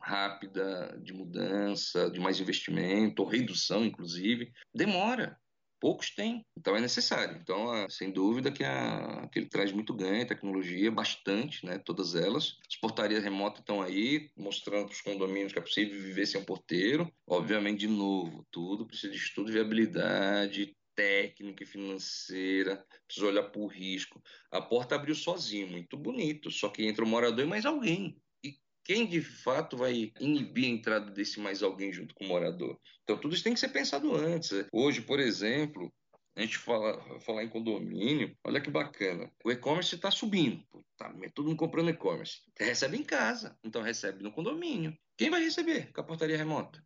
[0.00, 5.38] rápida de mudança, de mais investimento, ou redução, inclusive, demora.
[5.80, 7.38] Poucos têm, então é necessário.
[7.40, 11.78] Então, sem dúvida que, a, que ele traz muito ganho, tecnologia, bastante, né?
[11.78, 12.56] Todas elas.
[12.68, 16.44] As portarias remotas estão aí, mostrando para os condomínios que é possível viver sem um
[16.44, 17.08] porteiro.
[17.24, 23.60] Obviamente, de novo, tudo precisa de estudo de viabilidade, técnica e financeira, precisa olhar para
[23.60, 24.22] o risco.
[24.52, 28.16] A porta abriu sozinho, muito bonito, só que entra o morador e mais alguém.
[28.44, 32.78] E quem de fato vai inibir a entrada desse mais alguém junto com o morador?
[33.02, 34.64] Então tudo isso tem que ser pensado antes.
[34.72, 35.92] Hoje, por exemplo,
[36.36, 39.28] a gente fala falar em condomínio, olha que bacana.
[39.44, 40.64] O e-commerce está subindo,
[40.96, 42.42] tá todo mundo comprando e-commerce.
[42.56, 44.96] Recebe em casa, então recebe no condomínio.
[45.16, 46.80] Quem vai receber com a portaria remota?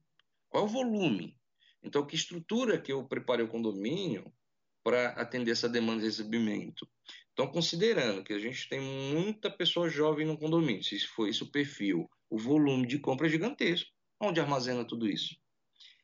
[0.49, 1.36] Qual é o volume?
[1.87, 4.33] Então, que estrutura que eu preparei o condomínio
[4.83, 6.87] para atender essa demanda de recebimento?
[7.33, 11.51] Então, considerando que a gente tem muita pessoa jovem no condomínio, se for esse o
[11.51, 13.89] perfil, o volume de compra é gigantesco.
[14.21, 15.37] Onde armazena tudo isso?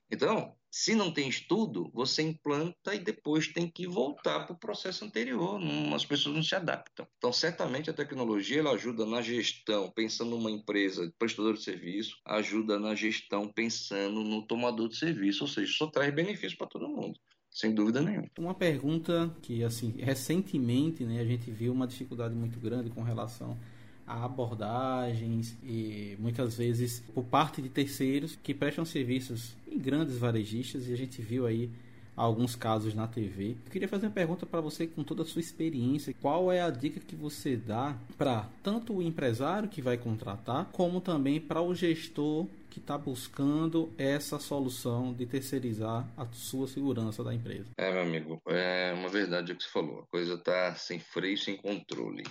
[0.08, 5.04] Então, se não tem estudo, você implanta e depois tem que voltar para o processo
[5.04, 5.60] anterior.
[5.60, 7.06] Não, as pessoas não se adaptam.
[7.18, 12.78] Então, certamente a tecnologia ela ajuda na gestão, pensando numa empresa prestador de serviço, ajuda
[12.78, 17.20] na gestão pensando no tomador de serviço, ou seja, só traz benefícios para todo mundo.
[17.50, 18.30] Sem dúvida nenhuma.
[18.38, 23.60] Uma pergunta que, assim, recentemente, né, a gente viu uma dificuldade muito grande com relação
[24.06, 30.88] a abordagens e muitas vezes por parte de terceiros que prestam serviços em grandes varejistas
[30.88, 31.70] e a gente viu aí
[32.16, 33.56] alguns casos na TV.
[33.64, 36.14] Eu queria fazer uma pergunta para você com toda a sua experiência.
[36.20, 41.00] Qual é a dica que você dá para tanto o empresário que vai contratar, como
[41.00, 47.34] também para o gestor que está buscando essa solução de terceirizar a sua segurança da
[47.34, 47.70] empresa?
[47.76, 50.00] É, meu amigo, é uma verdade o que você falou.
[50.00, 52.24] A coisa está sem freio, sem controle.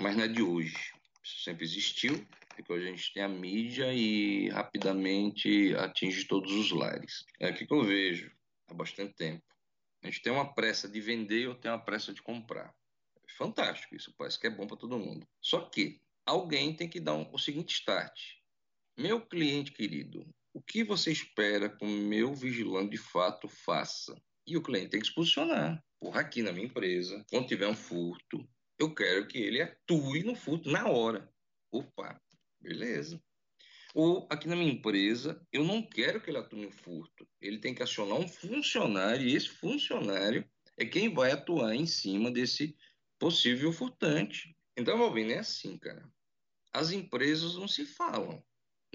[0.00, 0.92] Mas não é de hoje.
[1.28, 6.70] Isso sempre existiu, porque hoje a gente tem a mídia e rapidamente atinge todos os
[6.70, 7.26] lares.
[7.38, 8.34] É aqui que eu vejo
[8.66, 9.44] há bastante tempo.
[10.02, 12.74] A gente tem uma pressa de vender ou tem uma pressa de comprar.
[13.28, 15.28] É fantástico, isso parece que é bom para todo mundo.
[15.38, 18.18] Só que alguém tem que dar um, o seguinte start.
[18.96, 24.18] Meu cliente querido, o que você espera que o meu vigilante de fato faça?
[24.46, 25.84] E o cliente tem que se posicionar.
[26.00, 30.34] Porra, aqui na minha empresa, quando tiver um furto, eu quero que ele atue no
[30.34, 31.28] furto na hora.
[31.70, 32.20] Opa,
[32.60, 33.20] beleza.
[33.94, 37.26] Ou aqui na minha empresa, eu não quero que ele atue no furto.
[37.40, 42.30] Ele tem que acionar um funcionário e esse funcionário é quem vai atuar em cima
[42.30, 42.76] desse
[43.18, 44.56] possível furtante.
[44.76, 46.08] Então, Valvino, é assim, cara.
[46.72, 48.42] As empresas não se falam.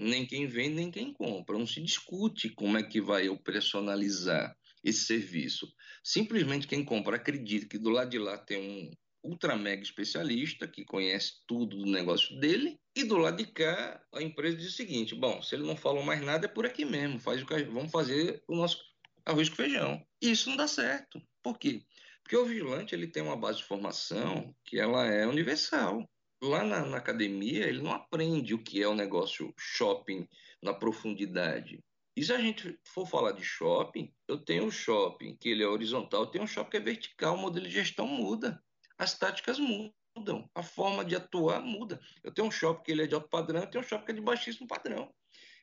[0.00, 1.58] Nem quem vende, nem quem compra.
[1.58, 5.70] Não se discute como é que vai operacionalizar esse serviço.
[6.02, 8.90] Simplesmente quem compra acredita que do lado de lá tem um,
[9.24, 12.78] ultra mega especialista que conhece tudo do negócio dele.
[12.94, 16.02] E do lado de cá, a empresa diz o seguinte: bom, se ele não falou
[16.02, 17.18] mais nada, é por aqui mesmo.
[17.18, 18.78] Faz o que, vamos fazer o nosso
[19.24, 20.06] arroz com feijão.
[20.20, 21.20] E isso não dá certo.
[21.42, 21.82] Por quê?
[22.22, 26.08] Porque o vigilante ele tem uma base de formação que ela é universal.
[26.42, 30.28] Lá na, na academia, ele não aprende o que é o negócio shopping
[30.62, 31.82] na profundidade.
[32.16, 35.66] E se a gente for falar de shopping, eu tenho um shopping que ele é
[35.66, 38.62] horizontal, eu tenho um shopping que é vertical, o modelo de gestão muda
[38.98, 42.00] as táticas mudam, a forma de atuar muda.
[42.22, 44.12] Eu tenho um shopping que ele é de alto padrão, eu tenho um shopping que
[44.12, 45.12] é de baixíssimo padrão.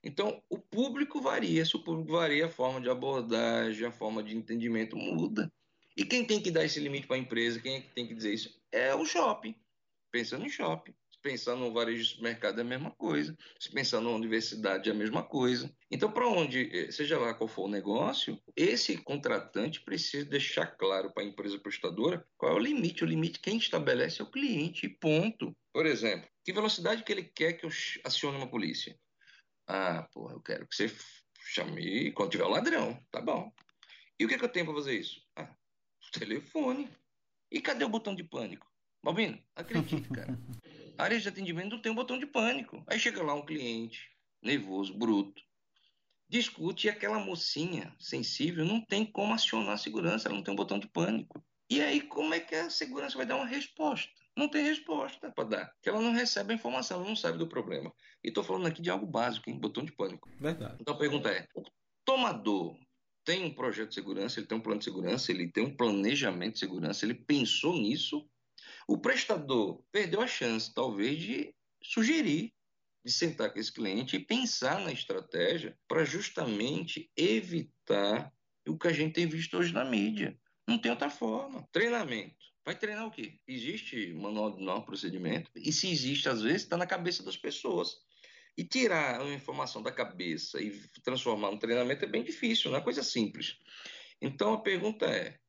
[0.03, 1.63] Então, o público varia.
[1.65, 5.51] Se o público varia, a forma de abordagem, a forma de entendimento muda.
[5.95, 8.15] E quem tem que dar esse limite para a empresa, quem é que tem que
[8.15, 8.59] dizer isso?
[8.71, 9.55] É o shopping.
[10.11, 13.37] Pensando em shopping pensar no varejo de supermercado é a mesma coisa.
[13.59, 15.73] Se pensar na universidade é a mesma coisa.
[15.89, 21.13] Então, para onde, eh, seja lá qual for o negócio, esse contratante precisa deixar claro
[21.13, 23.03] para a empresa prestadora qual é o limite.
[23.03, 25.55] O limite quem estabelece é o cliente, ponto.
[25.73, 27.69] Por exemplo, que velocidade que ele quer que eu
[28.03, 28.97] acione uma polícia?
[29.67, 30.91] Ah, porra, eu quero que você
[31.39, 32.99] chame quando tiver o ladrão.
[33.11, 33.51] Tá bom.
[34.19, 35.21] E o que, é que eu tenho para fazer isso?
[35.35, 35.55] Ah,
[36.11, 36.89] telefone.
[37.51, 38.69] E cadê o botão de pânico?
[39.03, 40.37] Balbino, acredite, cara.
[41.01, 42.83] áreas de atendimento não tem um botão de pânico.
[42.87, 44.09] Aí chega lá um cliente,
[44.41, 45.41] nervoso, bruto,
[46.29, 50.57] discute e aquela mocinha sensível não tem como acionar a segurança, ela não tem um
[50.57, 51.43] botão de pânico.
[51.69, 54.11] E aí, como é que a segurança vai dar uma resposta?
[54.37, 57.47] Não tem resposta para dar, porque ela não recebe a informação, ela não sabe do
[57.47, 57.91] problema.
[58.23, 59.59] E estou falando aqui de algo básico, hein?
[59.59, 60.29] botão de pânico.
[60.39, 60.77] Verdade.
[60.79, 61.63] Então a pergunta é: o
[62.05, 62.77] tomador
[63.23, 66.53] tem um projeto de segurança, ele tem um plano de segurança, ele tem um planejamento
[66.53, 68.29] de segurança, ele pensou nisso
[68.91, 72.53] o prestador perdeu a chance, talvez, de sugerir,
[73.05, 78.33] de sentar com esse cliente e pensar na estratégia para justamente evitar
[78.67, 80.37] o que a gente tem visto hoje na mídia.
[80.67, 81.65] Não tem outra forma.
[81.71, 82.35] Treinamento.
[82.65, 83.39] Vai treinar o quê?
[83.47, 85.49] Existe manual de norma, procedimento?
[85.55, 87.95] E se existe, às vezes, está na cabeça das pessoas.
[88.57, 92.81] E tirar a informação da cabeça e transformar no treinamento é bem difícil, não é
[92.81, 93.55] coisa simples.
[94.21, 95.39] Então a pergunta é: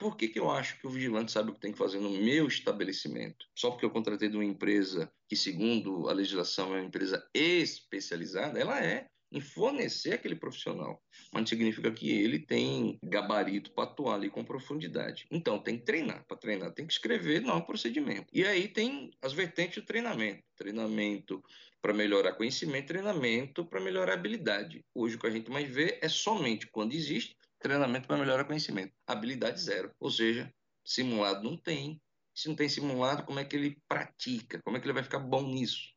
[0.00, 2.08] Por que, que eu acho que o vigilante sabe o que tem que fazer no
[2.08, 3.44] meu estabelecimento?
[3.54, 8.58] Só porque eu contratei de uma empresa que, segundo a legislação, é uma empresa especializada?
[8.58, 11.00] Ela é em fornecer aquele profissional,
[11.32, 15.26] mas não significa que ele tem gabarito para atuar ali com profundidade.
[15.30, 18.26] Então tem que treinar, para treinar tem que escrever não procedimento.
[18.32, 21.44] E aí tem as vertentes do treinamento, treinamento
[21.80, 24.82] para melhorar conhecimento, treinamento para melhorar habilidade.
[24.94, 28.92] Hoje o que a gente mais vê é somente quando existe treinamento para melhorar conhecimento.
[29.06, 29.94] Habilidade zero.
[30.00, 30.52] Ou seja,
[30.84, 32.00] simulado não tem.
[32.34, 34.60] Se não tem simulado, como é que ele pratica?
[34.64, 35.92] Como é que ele vai ficar bom nisso?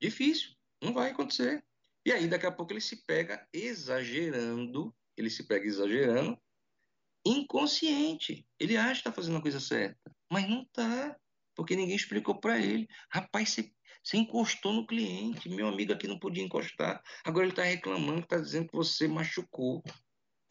[0.00, 0.54] Difícil.
[0.82, 1.64] Não vai acontecer.
[2.06, 6.38] E aí, daqui a pouco, ele se pega exagerando, ele se pega exagerando,
[7.24, 8.46] inconsciente.
[8.58, 11.16] Ele acha que está fazendo a coisa certa, mas não está,
[11.54, 12.86] porque ninguém explicou para ele.
[13.10, 17.02] Rapaz, você, você encostou no cliente, meu amigo aqui não podia encostar.
[17.24, 19.82] Agora ele está reclamando, está dizendo que você machucou.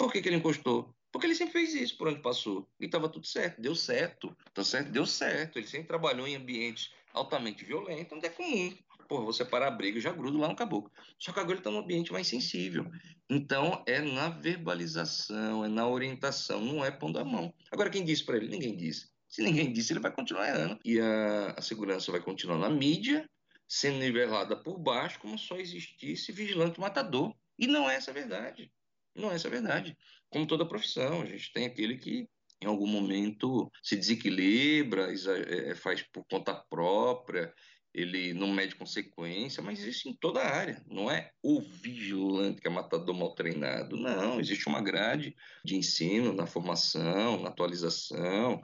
[0.04, 0.94] Por que, que ele encostou?
[1.14, 2.68] Porque ele sempre fez isso por onde passou.
[2.78, 4.36] E estava tudo certo, deu certo.
[4.54, 5.58] Tá certo, deu certo.
[5.58, 8.78] Ele sempre trabalhou em ambientes altamente violentos, onde é comum.
[9.08, 10.92] Pô, você parar a briga, já grudo lá no caboclo.
[11.18, 12.86] Só que agora ele está num ambiente mais sensível.
[13.30, 17.54] Então, é na verbalização, é na orientação, não é pondo a mão.
[17.72, 18.50] Agora, quem disse para ele?
[18.50, 19.08] Ninguém disse.
[19.30, 20.78] Se ninguém disse, ele vai continuar errando.
[20.84, 23.26] E a, a segurança vai continuar na mídia,
[23.70, 27.34] sendo nivelada por baixo, como só existisse vigilante matador.
[27.58, 28.70] E não é essa a verdade.
[29.16, 29.98] Não é essa a verdade.
[30.30, 32.28] Como toda profissão, a gente tem aquele que
[32.62, 37.54] em algum momento se desequilibra, é, faz por conta própria,
[37.94, 40.84] ele não mede consequência, mas existe em toda a área.
[40.88, 43.96] Não é o vigilante que é matador mal treinado.
[43.98, 48.60] Não, existe uma grade de ensino na formação, na atualização.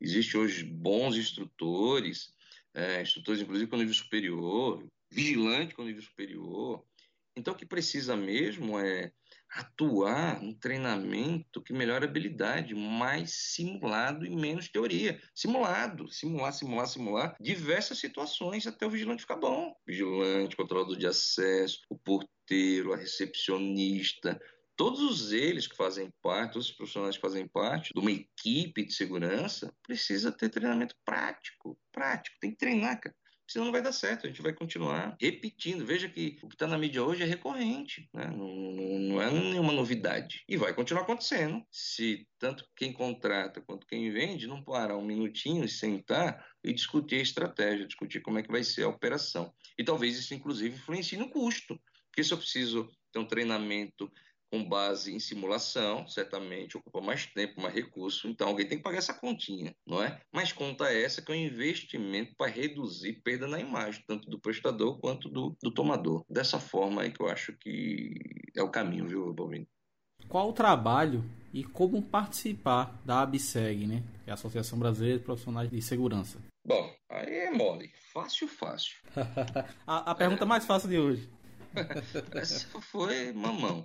[0.00, 2.34] Existe hoje bons instrutores,
[2.74, 6.84] é, instrutores inclusive com nível superior, vigilante com nível superior.
[7.36, 9.12] Então, o que precisa mesmo é
[9.54, 15.20] atuar no treinamento que melhora habilidade, mais simulado e menos teoria.
[15.34, 19.74] Simulado, simular, simular, simular diversas situações até o vigilante ficar bom.
[19.86, 24.40] Vigilante, controlador de acesso, o porteiro, a recepcionista,
[24.76, 28.92] todos eles que fazem parte, todos os profissionais que fazem parte de uma equipe de
[28.92, 33.14] segurança, precisa ter treinamento prático, prático, tem que treinar, cara
[33.46, 34.26] senão não vai dar certo.
[34.26, 35.84] A gente vai continuar repetindo.
[35.84, 38.26] Veja que o que está na mídia hoje é recorrente, né?
[38.26, 40.44] não, não, não, é nenhuma novidade.
[40.48, 41.64] E vai continuar acontecendo.
[41.70, 47.16] Se tanto quem contrata quanto quem vende não parar um minutinho e sentar e discutir
[47.16, 49.52] a estratégia, discutir como é que vai ser a operação.
[49.78, 51.80] E talvez isso, inclusive, influencie no custo.
[52.10, 54.10] Porque se eu preciso ter um treinamento
[54.54, 58.98] com base em simulação, certamente ocupa mais tempo, mais recurso, então alguém tem que pagar
[58.98, 60.20] essa continha, não é?
[60.32, 65.00] Mas conta essa que é um investimento para reduzir perda na imagem, tanto do prestador
[65.00, 66.24] quanto do, do tomador.
[66.30, 68.14] Dessa forma aí que eu acho que
[68.54, 69.66] é o caminho, viu, Balvino?
[70.28, 74.04] Qual o trabalho e como participar da ABSEG, né?
[74.22, 76.38] Que é a Associação Brasileira de Profissionais de Segurança.
[76.64, 77.90] Bom, aí é mole.
[78.12, 78.94] Fácil, fácil.
[79.84, 80.46] a, a, pergunta é.
[80.46, 81.28] mais fácil de hoje.
[82.32, 83.84] Essa foi mamão.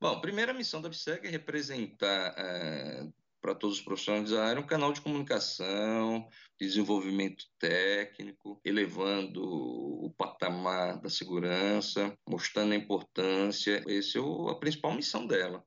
[0.00, 3.06] Bom, primeira missão da BSEG é representar é,
[3.38, 6.26] para todos os profissionais da área um canal de comunicação,
[6.58, 13.84] desenvolvimento técnico, elevando o patamar da segurança, mostrando a importância.
[13.86, 15.62] Essa é o, a principal missão dela.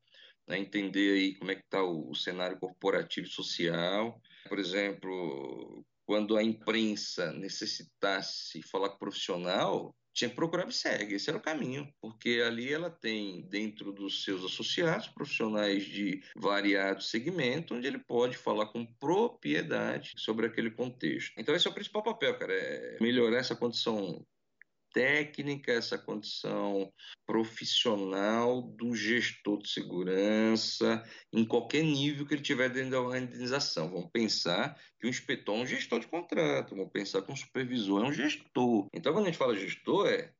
[0.47, 0.57] Né?
[0.57, 4.19] Entender aí como é que está o, o cenário corporativo e social.
[4.49, 11.15] Por exemplo, quando a imprensa necessitasse falar com o profissional, tinha que procurar a BSEG,
[11.15, 17.01] esse era o caminho, porque ali ela tem dentro dos seus associados profissionais de variado
[17.01, 21.33] segmento, onde ele pode falar com propriedade sobre aquele contexto.
[21.37, 24.25] Então esse é o principal papel, cara, é melhorar essa condição
[24.93, 26.93] técnica, essa condição
[27.25, 31.03] profissional do gestor de segurança,
[31.33, 33.89] em qualquer nível que ele tiver dentro da organização.
[33.89, 38.05] Vamos pensar que o inspetor é um gestor de contrato, vamos pensar que um supervisor
[38.05, 38.87] é um gestor.
[38.93, 40.31] Então, quando a gente fala gestor, é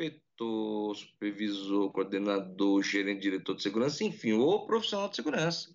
[0.00, 5.74] inspetor, supervisor, coordenador, gerente, diretor de segurança, enfim, ou profissional de segurança.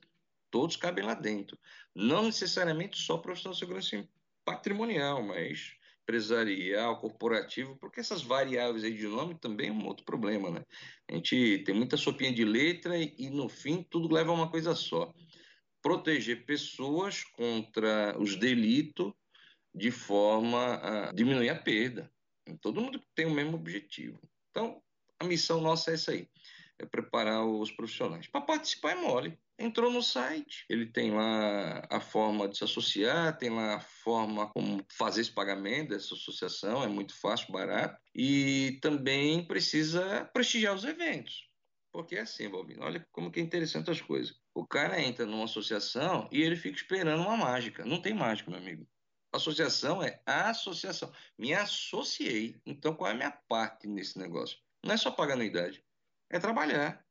[0.49, 1.57] Todos cabem lá dentro.
[1.93, 4.09] Não necessariamente só profissional de segurança
[4.45, 10.51] patrimonial, mas empresarial, corporativo, porque essas variáveis aí de nome também é um outro problema,
[10.51, 10.63] né?
[11.09, 14.49] A gente tem muita sopinha de letra e, e no fim tudo leva a uma
[14.49, 15.13] coisa só.
[15.81, 19.11] Proteger pessoas contra os delitos
[19.73, 22.11] de forma a diminuir a perda.
[22.61, 24.19] Todo mundo tem o mesmo objetivo.
[24.51, 24.81] Então,
[25.19, 26.27] a missão nossa é essa aí,
[26.77, 28.27] é preparar os profissionais.
[28.27, 33.37] Para participar é mole entrou no site, ele tem lá a forma de se associar,
[33.37, 38.79] tem lá a forma como fazer esse pagamento dessa associação, é muito fácil, barato, e
[38.81, 41.49] também precisa prestigiar os eventos.
[41.91, 44.35] Porque é assim, Balbino, olha como que é interessante as coisas.
[44.55, 47.85] O cara entra numa associação e ele fica esperando uma mágica.
[47.85, 48.87] Não tem mágica, meu amigo.
[49.31, 51.11] Associação é associação.
[51.37, 52.59] Me associei.
[52.65, 54.57] Então, qual é a minha parte nesse negócio?
[54.83, 55.83] Não é só pagar anuidade.
[56.31, 57.05] É trabalhar,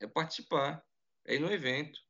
[0.00, 0.84] é participar,
[1.26, 2.00] é ir no evento,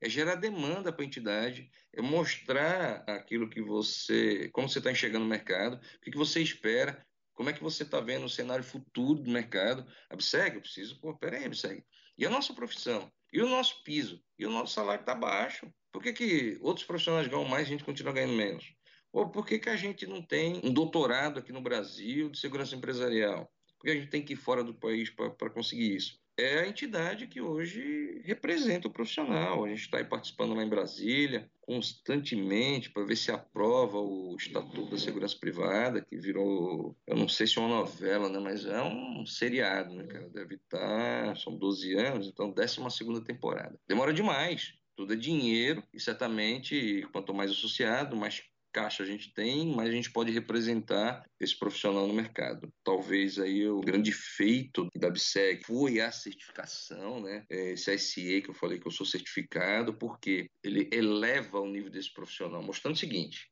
[0.00, 5.24] é gerar demanda para a entidade, é mostrar aquilo que você, como você está enxergando
[5.24, 7.04] o mercado, o que, que você espera,
[7.34, 9.86] como é que você está vendo o cenário futuro do mercado.
[10.10, 11.84] Absegue, eu preciso, pô, peraí, Absegue.
[12.16, 13.12] E a nossa profissão?
[13.32, 14.20] E o nosso piso?
[14.38, 15.72] E o nosso salário está baixo?
[15.92, 18.74] Por que, que outros profissionais ganham mais e a gente continua ganhando menos?
[19.12, 22.74] Ou por que, que a gente não tem um doutorado aqui no Brasil de segurança
[22.74, 23.50] empresarial?
[23.78, 26.18] Por que a gente tem que ir fora do país para conseguir isso?
[26.38, 29.64] É a entidade que hoje representa o profissional.
[29.64, 34.98] A gente está participando lá em Brasília constantemente para ver se aprova o Estatuto da
[34.98, 39.26] Segurança Privada, que virou, eu não sei se é uma novela, né, mas é um
[39.26, 40.30] seriado, né, cara?
[40.30, 43.78] Deve estar, tá, são 12 anos, então 12 segunda temporada.
[43.86, 48.44] Demora demais, tudo é dinheiro e certamente quanto mais associado, mais
[48.78, 52.72] caixa a gente tem, mas a gente pode representar esse profissional no mercado.
[52.84, 57.44] Talvez aí o grande feito da BSEG foi a certificação, né?
[57.50, 62.12] Esse SE que eu falei que eu sou certificado, porque ele eleva o nível desse
[62.12, 63.48] profissional, mostrando o seguinte: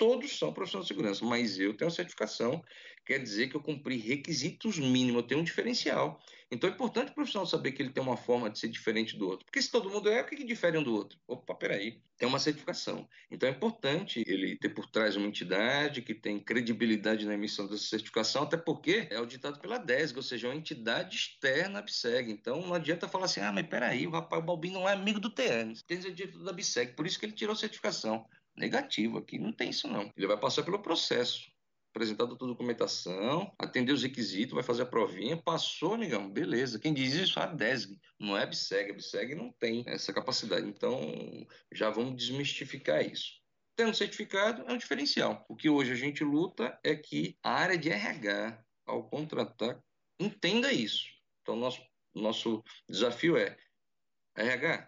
[0.00, 2.64] todos são profissionais de segurança, mas eu tenho a certificação,
[3.04, 6.18] quer dizer que eu cumpri requisitos mínimos, eu tenho um diferencial.
[6.50, 9.28] Então é importante o profissional saber que ele tem uma forma de ser diferente do
[9.28, 9.44] outro.
[9.44, 11.18] Porque se todo mundo é, o que, que difere um do outro?
[11.28, 13.06] Opa, peraí, tem uma certificação.
[13.30, 17.84] Então é importante ele ter por trás uma entidade que tem credibilidade na emissão dessa
[17.84, 22.32] certificação, até porque é auditado pela DESG, ou seja, é uma entidade externa à BSEG.
[22.32, 25.20] Então não adianta falar assim, ah, mas peraí, o rapaz o Balbino não é amigo
[25.20, 28.26] do TEANES, tem o direito da BSEG, por isso que ele tirou a certificação.
[28.60, 30.12] Negativo, aqui não tem isso não.
[30.14, 31.50] Ele vai passar pelo processo,
[31.94, 36.78] apresentar toda a documentação, atender os requisitos, vai fazer a provinha, passou, amigão, beleza.
[36.78, 38.90] Quem diz isso a DESG, não é a BSEG.
[38.90, 40.68] A BSEG não tem essa capacidade.
[40.68, 41.00] Então,
[41.72, 43.40] já vamos desmistificar isso.
[43.74, 45.42] Tendo certificado é um diferencial.
[45.48, 49.82] O que hoje a gente luta é que a área de RH, ao contratar,
[50.20, 51.06] entenda isso.
[51.40, 51.82] Então, nosso,
[52.14, 53.56] nosso desafio é
[54.36, 54.86] RH,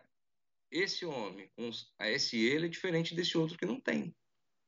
[0.73, 4.15] esse homem com a ele é diferente desse outro que não tem,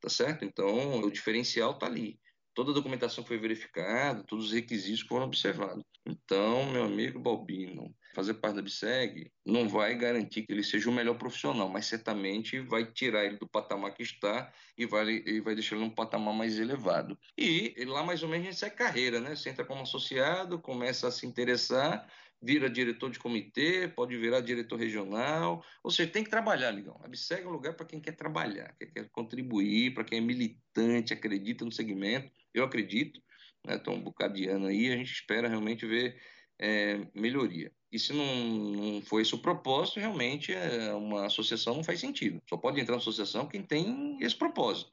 [0.01, 0.45] tá certo?
[0.45, 2.21] Então, o diferencial está ali.
[2.55, 5.83] Toda a documentação foi verificada, todos os requisitos foram observados.
[6.07, 10.93] Então, meu amigo Balbino, fazer parte da BSEG não vai garantir que ele seja o
[10.93, 15.55] melhor profissional, mas certamente vai tirar ele do patamar que está e vai, e vai
[15.55, 17.19] deixar ele num patamar mais elevado.
[17.37, 19.35] E lá mais ou menos a gente segue carreira, né?
[19.35, 22.09] Você entra como associado, começa a se interessar,
[22.45, 25.65] vira diretor de comitê, pode virar diretor regional.
[25.83, 27.01] Ou seja, tem que trabalhar, Ligão.
[27.03, 30.21] A BSEG é um lugar para quem quer trabalhar, quem quer contribuir, para quem é
[30.21, 32.31] militante, acredita no segmento.
[32.53, 33.21] Eu acredito,
[33.65, 33.77] né?
[33.77, 36.21] Estou um bocado de ano aí, a gente espera realmente ver
[36.59, 37.73] é, melhoria.
[37.91, 42.43] E se não, não for esse o propósito, realmente é, uma associação não faz sentido.
[42.49, 44.93] Só pode entrar na associação quem tem esse propósito.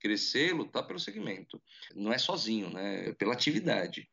[0.00, 1.62] Crescer, lutar pelo segmento.
[1.94, 3.10] Não é sozinho, né?
[3.10, 4.08] É pela atividade.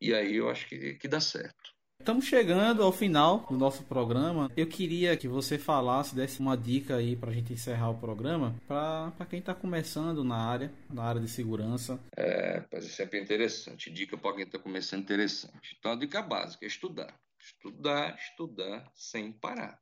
[0.00, 1.72] E aí eu acho que, que dá certo.
[2.02, 4.50] Estamos chegando ao final do nosso programa.
[4.56, 8.60] Eu queria que você falasse, desse uma dica aí para a gente encerrar o programa,
[8.66, 12.00] para quem está começando na área, na área de segurança.
[12.16, 13.88] É, é sempre interessante.
[13.88, 15.76] Dica para quem está começando interessante.
[15.78, 17.16] Então, a dica básica é estudar.
[17.38, 19.78] Estudar, estudar sem parar.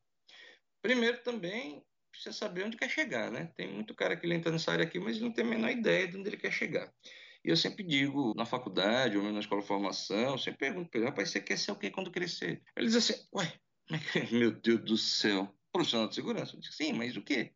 [0.82, 3.50] Primeiro também precisa saber onde quer chegar, né?
[3.56, 6.18] Tem muito cara que entra nessa área aqui, mas não tem a menor ideia de
[6.18, 6.92] onde ele quer chegar.
[7.44, 11.00] E eu sempre digo, na faculdade ou na escola de formação, eu sempre pergunto para
[11.00, 12.62] ele, rapaz, você quer ser o quê quando crescer?
[12.76, 13.58] Ele diz assim, ué,
[14.30, 16.54] meu Deus do céu, profissional de segurança?
[16.54, 17.54] Eu disse, sim, mas o quê?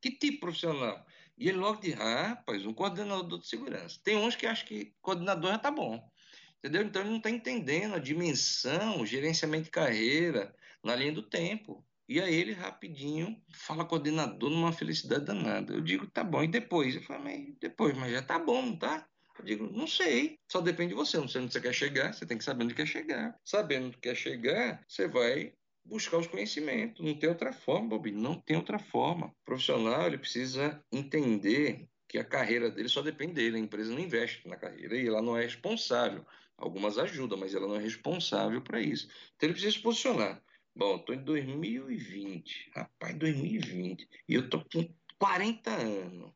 [0.00, 1.04] Que tipo de profissional?
[1.36, 4.00] E ele logo diz, rapaz, um coordenador de segurança.
[4.02, 6.10] Tem uns que acham que coordenador já tá bom.
[6.58, 6.82] Entendeu?
[6.82, 11.86] Então ele não está entendendo a dimensão, o gerenciamento de carreira na linha do tempo.
[12.08, 15.74] E aí ele rapidinho fala coordenador numa felicidade danada.
[15.74, 16.96] Eu digo, tá bom, e depois?
[16.96, 19.06] Eu falo, mas depois, mas já tá bom, não tá?
[19.38, 21.18] Eu digo, não sei, só depende de você.
[21.18, 23.38] Não sei onde você quer chegar, você tem que saber onde quer chegar.
[23.44, 25.52] Sabendo onde quer chegar, você vai
[25.84, 27.04] buscar os conhecimentos.
[27.04, 29.26] Não tem outra forma, Bobi, não tem outra forma.
[29.26, 33.56] O profissional ele precisa entender que a carreira dele só depende dele.
[33.56, 36.26] A empresa não investe na carreira e ela não é responsável.
[36.56, 39.06] Algumas ajudam, mas ela não é responsável para isso.
[39.36, 40.42] Então ele precisa se posicionar.
[40.74, 42.70] Bom, estou em 2020.
[42.74, 44.08] Rapaz, 2020.
[44.28, 46.32] E eu tô com 40 anos.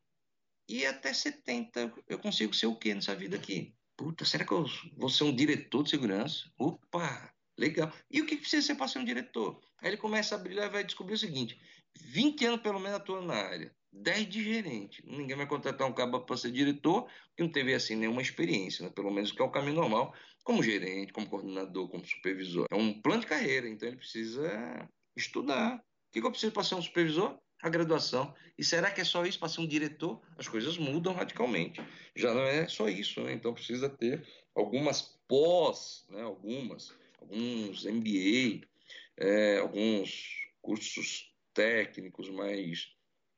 [0.67, 3.75] E até 70 eu consigo ser o quê nessa vida aqui?
[3.97, 4.65] Puta, será que eu
[4.97, 6.49] vou ser um diretor de segurança?
[6.57, 7.91] Opa, legal.
[8.09, 9.61] E o que precisa ser para ser um diretor?
[9.79, 11.59] Aí ele começa a brilhar e vai descobrir o seguinte:
[11.99, 15.03] 20 anos pelo menos atuando na área, 10 de gerente.
[15.05, 18.91] Ninguém vai contratar um cabo para ser diretor que não teve assim nenhuma experiência, né?
[18.91, 22.65] pelo menos que é o caminho normal, como gerente, como coordenador, como supervisor.
[22.71, 26.81] É um plano de carreira, então ele precisa estudar, que eu preciso para ser um
[26.81, 27.39] supervisor?
[27.63, 28.35] A graduação.
[28.57, 30.21] E será que é só isso para ser um diretor?
[30.37, 31.81] As coisas mudam radicalmente.
[32.13, 33.31] Já não é só isso, né?
[33.31, 34.21] Então precisa ter
[34.53, 36.21] algumas pós, né?
[36.21, 38.67] algumas, alguns MBA,
[39.15, 42.91] é, alguns cursos técnicos mais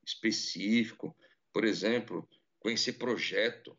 [0.03, 1.11] específicos.
[1.53, 2.28] Por exemplo,
[2.59, 3.78] conhecer projeto.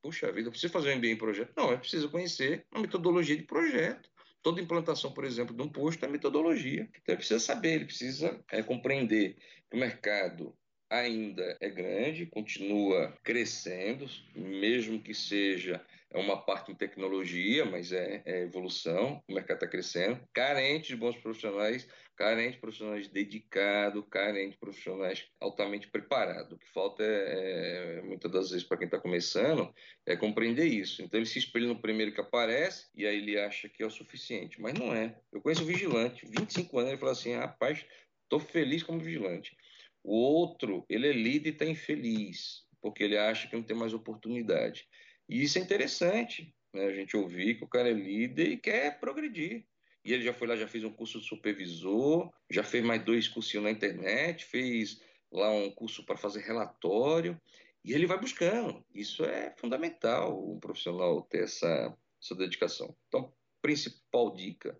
[0.00, 1.52] Puxa vida, eu preciso fazer um MBA em projeto?
[1.56, 4.08] Não, eu preciso conhecer a metodologia de projeto.
[4.42, 6.82] Toda implantação, por exemplo, de um posto é metodologia.
[6.82, 9.36] Então ele precisa saber, ele precisa é, compreender
[9.72, 10.56] o mercado
[10.90, 15.80] ainda é grande, continua crescendo, mesmo que seja
[16.12, 21.16] uma parte em tecnologia, mas é, é evolução, o mercado está crescendo, carente de bons
[21.16, 21.86] profissionais,
[22.16, 26.52] carente de profissionais dedicados, carente de profissionais altamente preparados.
[26.52, 29.72] O que falta é, é muitas das vezes para quem está começando
[30.04, 31.00] é compreender isso.
[31.00, 33.90] Então ele se espelha no primeiro que aparece e aí ele acha que é o
[33.90, 35.16] suficiente, mas não é.
[35.32, 37.86] Eu conheço o vigilante, 25 anos, ele fala assim, rapaz,
[38.24, 39.56] estou feliz como vigilante.
[40.02, 43.92] O outro, ele é líder e está infeliz, porque ele acha que não tem mais
[43.92, 44.86] oportunidade.
[45.28, 46.86] E isso é interessante, né?
[46.86, 49.66] a gente ouvir que o cara é líder e quer progredir.
[50.04, 53.28] E ele já foi lá, já fez um curso de supervisor, já fez mais dois
[53.28, 57.40] cursinhos na internet, fez lá um curso para fazer relatório,
[57.84, 58.84] e ele vai buscando.
[58.94, 62.96] Isso é fundamental, um profissional ter essa, essa dedicação.
[63.08, 64.78] Então, principal dica: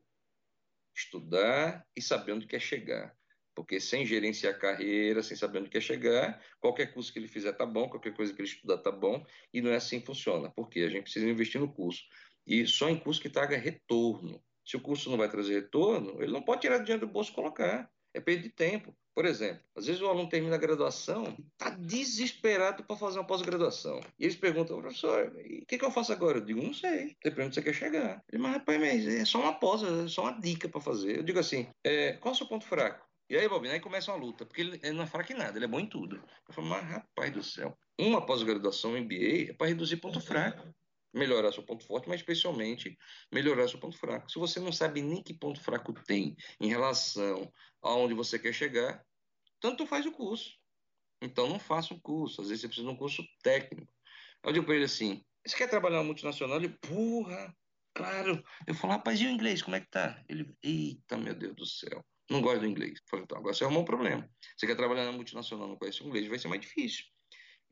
[0.95, 3.17] estudar e saber onde quer chegar.
[3.61, 7.53] Porque sem gerenciar a carreira, sem saber onde quer chegar, qualquer curso que ele fizer
[7.53, 10.51] tá bom, qualquer coisa que ele estudar tá bom, e não é assim que funciona.
[10.57, 12.03] Porque a gente precisa investir no curso.
[12.47, 14.43] E só em curso que traga retorno.
[14.65, 17.35] Se o curso não vai trazer retorno, ele não pode tirar dinheiro do bolso e
[17.35, 17.91] colocar.
[18.15, 18.97] É perda de tempo.
[19.15, 24.01] Por exemplo, às vezes o aluno termina a graduação, está desesperado para fazer uma pós-graduação.
[24.19, 26.39] E eles perguntam, professor, o que, que, eu faço agora?
[26.39, 28.25] Eu digo, não sei, depende onde você quer chegar.
[28.33, 31.19] Ele, mas rapaz, mas é só uma pós, é só uma dica para fazer.
[31.19, 33.10] Eu digo assim, é, qual é o seu ponto fraco?
[33.31, 35.57] E aí, Bobina, aí começa uma luta, porque ele, ele, não é fraco em nada,
[35.57, 36.17] ele é bom em tudo.
[36.49, 40.75] Eu falo, mas rapaz do céu, uma pós-graduação MBA é para reduzir ponto fraco.
[41.15, 42.99] Melhorar seu ponto forte, mas especialmente
[43.33, 44.31] melhorar seu ponto fraco.
[44.31, 49.05] Se você não sabe nem que ponto fraco tem em relação aonde você quer chegar,
[49.61, 50.57] tanto faz o curso.
[51.23, 52.41] Então não faça um curso.
[52.41, 53.93] Às vezes você precisa de um curso técnico.
[54.43, 56.57] Eu digo para ele assim: você quer trabalhar no multinacional?
[56.57, 57.57] Ele, porra,
[57.95, 58.43] claro.
[58.67, 60.21] Eu falo, rapaz, e o inglês, como é que tá?
[60.29, 63.01] Ele, eita, meu Deus do céu não gosta do inglês.
[63.09, 64.29] falei, então, agora você arrumou um problema.
[64.57, 67.05] Você quer trabalhar na multinacional, não conhece o inglês, vai ser mais difícil.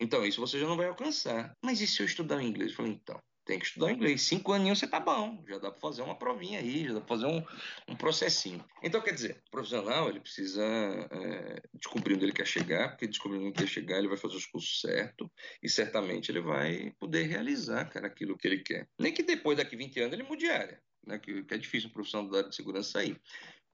[0.00, 1.56] Então, isso você já não vai alcançar.
[1.62, 2.70] Mas e se eu estudar o inglês?
[2.70, 4.22] Eu falei, então, tem que estudar inglês.
[4.22, 7.08] Cinco aninhos você tá bom, já dá para fazer uma provinha aí, já dá para
[7.08, 7.42] fazer um,
[7.88, 8.62] um processinho.
[8.82, 13.46] Então, quer dizer, o profissional, ele precisa é, descobrir onde ele quer chegar, porque descobrindo
[13.46, 15.28] onde ele quer chegar, ele vai fazer os cursos certos
[15.62, 18.86] e certamente ele vai poder realizar, cara, aquilo que ele quer.
[18.98, 20.80] Nem que depois, daqui 20 anos, ele mude de área.
[21.06, 23.18] Né, que, que é difícil um profissional da área de segurança sair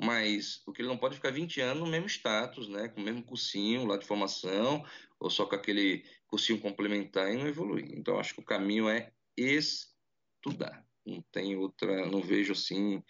[0.00, 3.04] mas o que ele não pode ficar 20 anos no mesmo status, né, com o
[3.04, 4.84] mesmo cursinho lá de formação,
[5.18, 7.92] ou só com aquele cursinho complementar e não evoluir.
[7.92, 10.84] Então, acho que o caminho é estudar.
[11.06, 13.02] Não tem outra, não vejo assim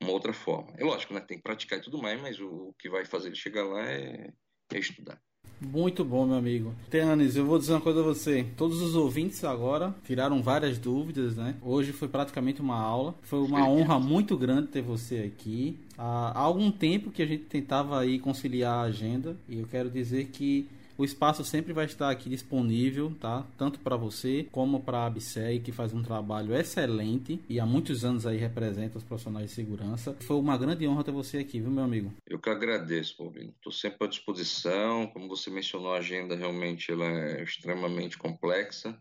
[0.00, 0.72] uma outra forma.
[0.78, 3.28] É lógico, né, tem que praticar e tudo mais, mas o, o que vai fazer
[3.28, 4.32] ele chegar lá é,
[4.72, 5.20] é estudar.
[5.60, 6.74] Muito bom, meu amigo.
[6.88, 8.46] Teanes, eu vou dizer uma coisa a você.
[8.56, 11.54] Todos os ouvintes agora tiraram várias dúvidas, né?
[11.62, 13.14] Hoje foi praticamente uma aula.
[13.22, 15.78] Foi uma honra muito grande ter você aqui.
[15.98, 20.28] Há algum tempo que a gente tentava aí conciliar a agenda e eu quero dizer
[20.32, 20.66] que
[21.00, 23.46] o espaço sempre vai estar aqui disponível, tá?
[23.56, 28.04] Tanto para você como para a ABSEG, que faz um trabalho excelente e há muitos
[28.04, 30.14] anos aí representa os profissionais de segurança.
[30.20, 32.12] Foi uma grande honra ter você aqui, viu, meu amigo?
[32.26, 33.48] Eu que agradeço, Paulino.
[33.56, 35.06] Estou sempre à disposição.
[35.06, 38.94] Como você mencionou, a agenda realmente ela é extremamente complexa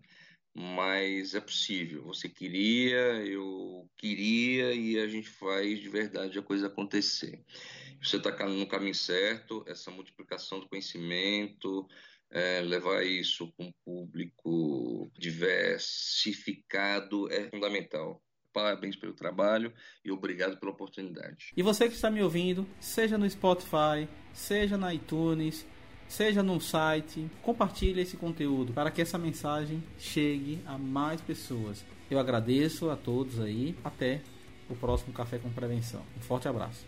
[0.54, 2.04] mas é possível.
[2.06, 7.44] Você queria, eu queria e a gente faz de verdade a coisa acontecer
[8.02, 11.88] você está no caminho certo, essa multiplicação do conhecimento,
[12.32, 18.22] é, levar isso para um público diversificado é fundamental.
[18.54, 19.74] Parabéns pelo trabalho
[20.04, 21.52] e obrigado pela oportunidade.
[21.56, 25.68] E você que está me ouvindo, seja no Spotify, seja na iTunes,
[26.10, 31.86] seja no site, compartilhe esse conteúdo para que essa mensagem chegue a mais pessoas.
[32.12, 33.76] Eu agradeço a todos aí.
[33.84, 34.22] Até
[34.70, 36.02] o próximo Café com Prevenção.
[36.18, 36.86] Um forte abraço.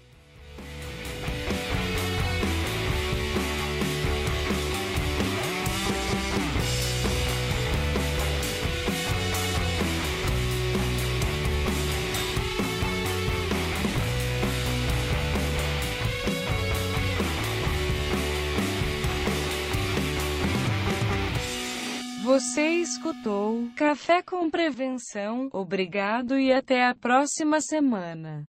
[22.92, 25.50] Escutou Café com Prevenção.
[25.54, 28.46] Obrigado e até a próxima semana.